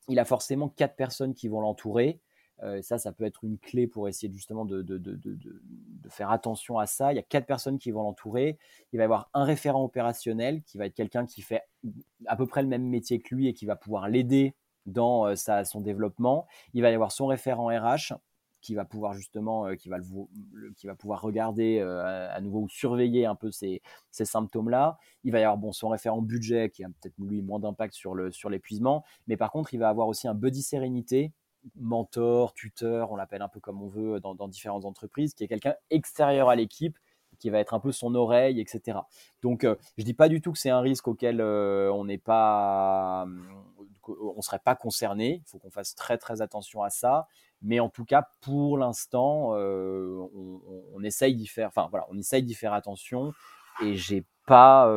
[0.07, 2.21] il a forcément quatre personnes qui vont l'entourer.
[2.63, 4.83] Euh, ça, ça peut être une clé pour essayer justement de,
[6.09, 7.13] faire attention à ça.
[7.13, 8.57] Il y a quatre personnes qui vont l'entourer.
[8.93, 11.63] Il va y avoir un référent opérationnel qui va être quelqu'un qui fait
[12.25, 14.55] à peu près le même métier que lui et qui va pouvoir l'aider
[14.85, 16.47] dans euh, son développement.
[16.73, 18.13] Il va y avoir son référent RH
[18.61, 19.99] qui va pouvoir justement, euh, qui, va
[20.95, 23.81] pouvoir regarder à nouveau ou surveiller un peu ces,
[24.11, 24.97] symptômes-là.
[25.23, 28.49] Il va y avoir bon, son référent budget qui a peut-être lui moins d'impact sur
[28.49, 31.33] l'épuisement, mais par contre, il va avoir aussi un buddy sérénité,
[31.75, 35.75] mentor, tuteur, on l'appelle un peu comme on veut dans, différentes entreprises, qui est quelqu'un
[35.89, 36.97] extérieur à l'équipe
[37.39, 38.97] qui va être un peu son oreille, etc.
[39.43, 43.27] Donc, euh, je dis pas du tout que c'est un risque auquel on n'est pas,
[44.07, 45.43] on serait pas concerné.
[45.45, 47.27] Il faut qu'on fasse très très attention à ça.
[47.61, 50.27] Mais en tout cas, pour l'instant, euh,
[50.93, 51.67] on, essaye d'y faire.
[51.67, 53.33] Enfin voilà, on essaye d'y faire attention.
[53.81, 54.87] Et j'ai pas,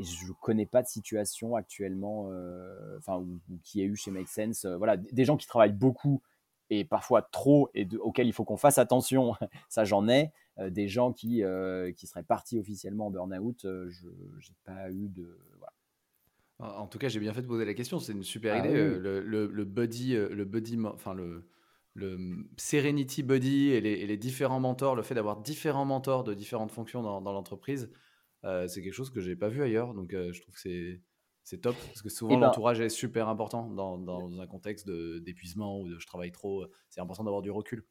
[0.00, 3.24] euh, je connais pas de situation actuellement, euh, enfin
[3.62, 4.66] qui ait eu chez Make Sense.
[4.66, 6.22] voilà, des gens qui travaillent beaucoup
[6.70, 9.34] et parfois trop et auxquels il faut qu'on fasse attention.
[9.68, 10.32] ça, j'en ai.
[10.68, 11.42] des gens qui
[11.96, 15.72] qui seraient partis officiellement en burn-out, je n'ai pas eu de voilà
[16.58, 17.98] en tout cas, j'ai bien fait de poser la question.
[17.98, 18.74] C'est une super ah idée.
[18.74, 21.46] Euh, le, le, buddy, euh, le buddy, enfin le,
[21.94, 22.18] le
[22.56, 27.20] Serenity Buddy et les, différents mentors, le fait d'avoir différents mentors de différentes fonctions dans,
[27.20, 27.96] l'entreprise, euh,
[28.68, 29.94] c'est quelque chose que j'ai pas vu ailleurs.
[29.94, 31.00] Donc, je trouve que c'est
[31.42, 34.90] c'est top parce que souvent eh ben l'entourage est super important dans, dans un contexte
[34.90, 36.66] d'épuisement ou de je travaille trop.
[36.88, 37.84] C'est important d'avoir du recul.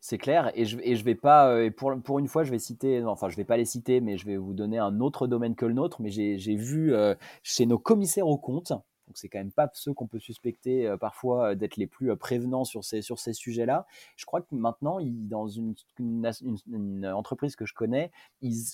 [0.00, 0.50] C'est clair.
[0.54, 3.28] Et je, et je vais pas, euh, pour, pour une fois, je vais citer, enfin,
[3.28, 5.74] je vais pas les citer, mais je vais vous donner un autre domaine que le
[5.74, 6.00] nôtre.
[6.00, 9.94] Mais j'ai vu euh, chez nos commissaires aux comptes, donc c'est quand même pas ceux
[9.94, 13.86] qu'on peut suspecter euh, parfois d'être les plus prévenants sur ces, sur ces sujets-là.
[14.16, 18.10] Je crois que maintenant, dans une, une, entreprise que je connais,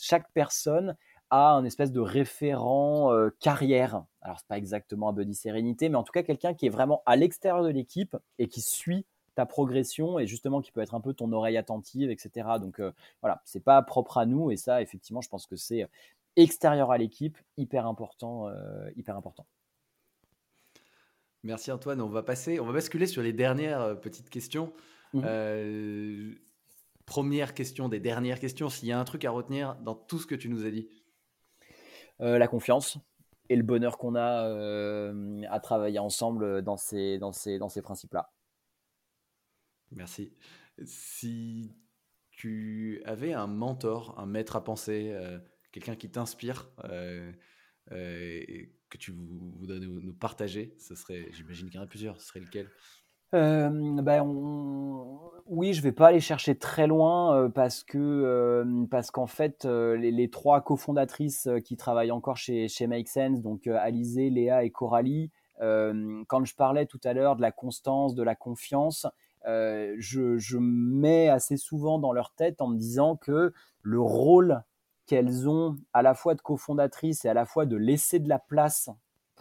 [0.00, 0.96] chaque personne
[1.32, 3.10] a un espèce de référent
[3.40, 4.04] carrière.
[4.20, 7.02] Alors c'est pas exactement un buddy sérénité, mais en tout cas quelqu'un qui est vraiment
[7.06, 11.00] à l'extérieur de l'équipe et qui suit ta progression et justement qui peut être un
[11.00, 12.48] peu ton oreille attentive, etc.
[12.60, 15.88] Donc euh, voilà, c'est pas propre à nous et ça, effectivement, je pense que c'est
[16.36, 19.46] extérieur à l'équipe, hyper important, euh, hyper important.
[21.42, 22.00] Merci Antoine.
[22.00, 24.72] On va passer, on va basculer sur les dernières euh, petites questions.
[25.14, 25.22] Mmh
[27.04, 28.68] première question des dernières questions.
[28.68, 30.88] S'il y a un truc à retenir dans tout ce que tu nous as dit.
[32.22, 32.98] La confiance
[33.48, 35.12] et le bonheur qu'on a
[35.50, 38.30] à travailler ensemble dans ces, dans ces, dans ces principes-là.
[39.92, 40.32] Merci.
[40.84, 41.74] Si
[42.30, 45.38] tu avais un mentor, un maître à penser, euh,
[45.70, 47.30] quelqu'un qui t'inspire, euh,
[47.92, 48.42] euh,
[48.88, 52.40] que tu voudrais nous, partager, ce serait, j'imagine qu'il y en a plusieurs, ce serait
[52.40, 52.70] lequel?
[53.32, 54.22] Ben
[55.46, 60.60] Oui, je vais pas aller chercher très loin parce que parce qu'en fait les, trois
[60.60, 66.54] cofondatrices qui travaillent encore chez, chez Make Sense, donc Alizé, Léa et Coralie, quand je
[66.54, 69.06] parlais tout à l'heure de la constance, de la confiance,
[69.46, 73.52] je, je, mets assez souvent dans leur tête en me disant que
[73.82, 74.62] le rôle
[75.06, 78.38] qu'elles ont à la fois de cofondatrices et à la fois de laisser de la
[78.38, 78.90] place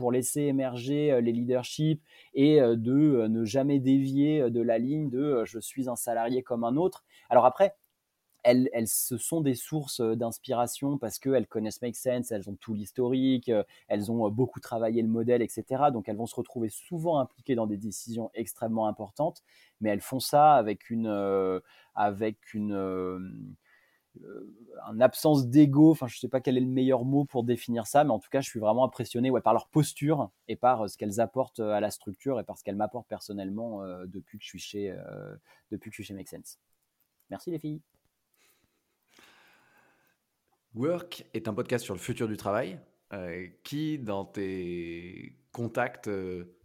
[0.01, 2.01] pour laisser émerger les leaderships
[2.33, 6.75] et de ne jamais dévier de la ligne de je suis un salarié comme un
[6.75, 7.03] autre.
[7.29, 7.75] Alors après,
[8.41, 12.73] elles, elles, ce sont des sources d'inspiration parce qu'elles connaissent Make Sense, elles ont tout
[12.73, 13.51] l'historique,
[13.87, 15.83] elles ont beaucoup travaillé le modèle, etc.
[15.93, 19.43] Donc elles vont se retrouver souvent impliquées dans des décisions extrêmement importantes,
[19.81, 21.61] mais elles font ça avec une,
[21.93, 23.55] avec une,
[24.91, 25.91] une absence d'ego.
[25.91, 28.29] Enfin, je sais pas quel est le meilleur mot pour définir ça, mais en tout
[28.29, 31.91] cas, je suis vraiment impressionné par leur posture et par ce qu'elles apportent à la
[31.91, 34.95] structure et par ce qu'elles m'apportent personnellement depuis que je suis chez,
[35.71, 36.59] depuis que je suis chez Make Sense.
[37.29, 37.81] Merci les filles.
[40.75, 42.79] Work est un podcast sur le futur du travail.
[43.13, 46.55] Euh, qui dans tes contacts, euh,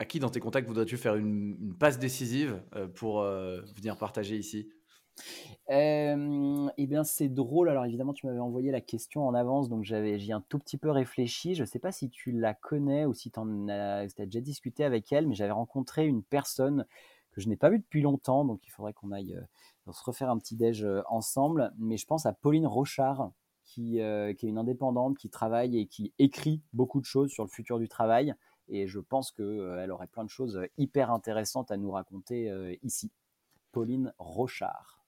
[0.00, 4.68] à qui dans tes contacts voudrais-tu faire une, passe décisive euh, pour venir partager ici?
[5.68, 7.68] Eh bien, c'est drôle.
[7.68, 10.58] Alors, évidemment, tu m'avais envoyé la question en avance, donc j'avais, j'y ai un tout
[10.58, 11.54] petit peu réfléchi.
[11.54, 15.12] Je ne sais pas si tu la connais ou si tu as, déjà discuté avec
[15.12, 16.86] elle, mais j'avais rencontré une personne
[17.32, 19.36] que je n'ai pas vue depuis longtemps, donc il faudrait qu'on aille
[19.92, 21.72] se refaire un petit déj euh, ensemble.
[21.78, 23.32] Mais je pense à Pauline Rochard,
[23.64, 27.44] qui, euh, qui, est une indépendante, qui travaille et qui écrit beaucoup de choses sur
[27.44, 28.34] le futur du travail.
[28.68, 33.10] Et je pense qu'elle euh, aurait plein de choses hyper intéressantes à nous raconter ici.
[33.72, 35.03] Pauline Rochard.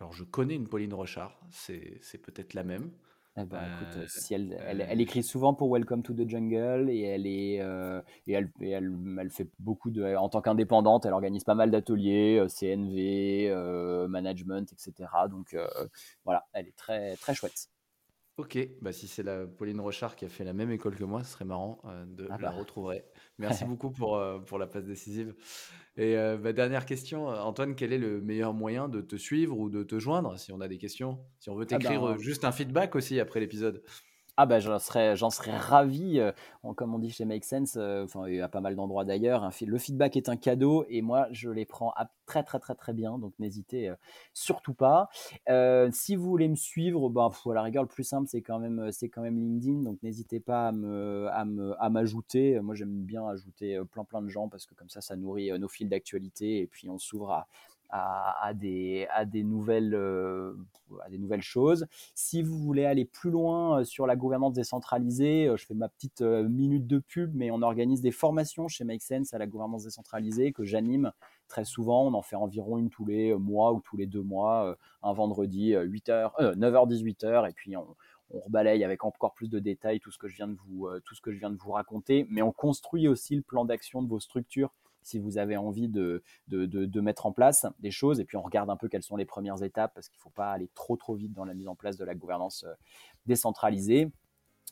[0.00, 2.90] Alors je connais une Pauline Rochard, c'est peut-être la même.
[3.36, 6.90] Eh ben, écoute, euh, si elle, elle, elle, écrit souvent pour Welcome to the Jungle
[6.90, 11.12] et elle est euh, et elle, elle, elle, fait beaucoup de en tant qu'indépendante, elle
[11.12, 15.08] organise pas mal d'ateliers, euh, CNV, management, etc.
[15.30, 15.56] Donc
[16.24, 17.68] voilà, elle est très très chouette.
[18.40, 21.22] Ok, bah si c'est la Pauline Rochard qui a fait la même école que moi,
[21.22, 22.56] ce serait marrant de ah la bah.
[22.56, 23.04] retrouver.
[23.38, 25.34] Merci beaucoup pour, pour la passe décisive.
[25.96, 29.82] Et bah, dernière question, Antoine, quel est le meilleur moyen de te suivre ou de
[29.82, 31.18] te joindre si on a des questions?
[31.38, 33.82] Si on veut ah t'écrire ben, juste un feedback aussi après l'épisode
[34.42, 36.18] ah bah j'en serais, j'en serais ravi.
[36.18, 36.32] Euh,
[36.74, 39.50] comme on dit chez Make Sense, euh, enfin a pas mal d'endroits d'ailleurs.
[39.60, 41.92] le feedback est un cadeau et moi je les prends
[42.24, 43.18] très très très très bien.
[43.18, 43.96] Donc n'hésitez euh,
[44.32, 45.10] surtout pas.
[45.92, 48.90] si vous voulez me suivre, bah, à la rigueur le plus simple c'est quand même
[48.92, 49.82] c'est quand même LinkedIn.
[49.82, 51.28] Donc n'hésitez pas à me
[51.78, 52.58] à m'ajouter.
[52.60, 55.68] moi j'aime bien ajouter plein plein de gens parce que comme ça ça nourrit nos
[55.68, 57.46] fils d'actualité et puis on s'ouvre à,
[57.92, 60.54] à, des, à, des nouvelles, euh,
[61.04, 61.86] à des nouvelles choses.
[62.14, 65.88] Si vous voulez aller plus loin euh, sur la gouvernance décentralisée, euh, je fais ma
[65.88, 69.84] petite minute de pub, mais on organise des formations chez Make Sense à la gouvernance
[69.84, 71.12] décentralisée que j'anime
[71.48, 72.06] très souvent.
[72.06, 75.72] On en fait environ une tous les mois ou tous les deux mois, un vendredi,
[75.72, 77.96] 8h, 9h, 18h, et puis on,
[78.30, 81.14] on rebalaye avec encore plus de détails tout ce que je viens de vous, tout
[81.16, 84.08] ce que je viens de vous raconter, mais on construit aussi le plan d'action de
[84.08, 84.72] vos structures
[85.02, 88.20] si vous avez envie de, de, mettre en place des choses.
[88.20, 90.30] Et puis on regarde un peu quelles sont les premières étapes parce qu'il ne faut
[90.30, 92.72] pas aller trop trop vite dans la mise en place de la gouvernance euh,
[93.26, 94.10] décentralisée.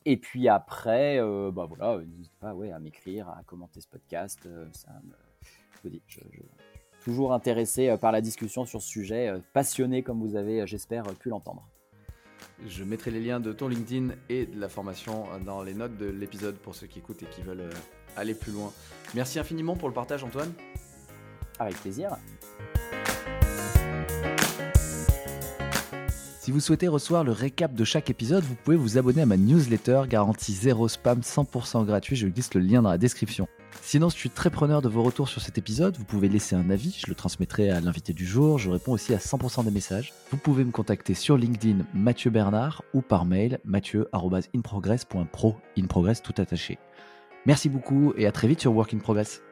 [0.04, 4.40] Et puis après, euh, bah voilà, n'hésitez pas ouais, à m'écrire, à commenter ce podcast.
[4.46, 4.90] Euh, ça
[5.82, 6.22] vous dis, je, suis
[7.04, 11.66] toujours intéressé par la discussion sur ce sujet, passionné comme vous avez, j'espère, pu l'entendre.
[12.66, 16.06] Je mettrai les liens de ton LinkedIn et de la formation dans les notes de
[16.06, 17.70] l'épisode pour ceux qui écoutent et qui veulent
[18.18, 18.72] aller plus loin.
[19.14, 20.52] Merci infiniment pour le partage, Antoine.
[21.58, 22.16] Avec plaisir.
[26.48, 29.36] Si vous souhaitez recevoir le récap de chaque épisode, vous pouvez vous abonner à ma
[29.36, 32.16] newsletter garantie 0 spam 100% gratuit.
[32.16, 33.48] Je glisse le lien dans la description.
[33.82, 35.96] Sinon, je suis très preneur de vos retours sur cet épisode.
[35.98, 38.58] Vous pouvez laisser un avis, je le transmettrai à l'invité du jour.
[38.58, 40.14] Je réponds aussi à 100% des messages.
[40.30, 46.34] Vous pouvez me contacter sur LinkedIn Mathieu Bernard ou par mail mathieu.inprogress.pro, in progress tout
[46.38, 46.78] attaché.
[47.46, 49.42] Merci beaucoup et à très vite sur Work in Progress.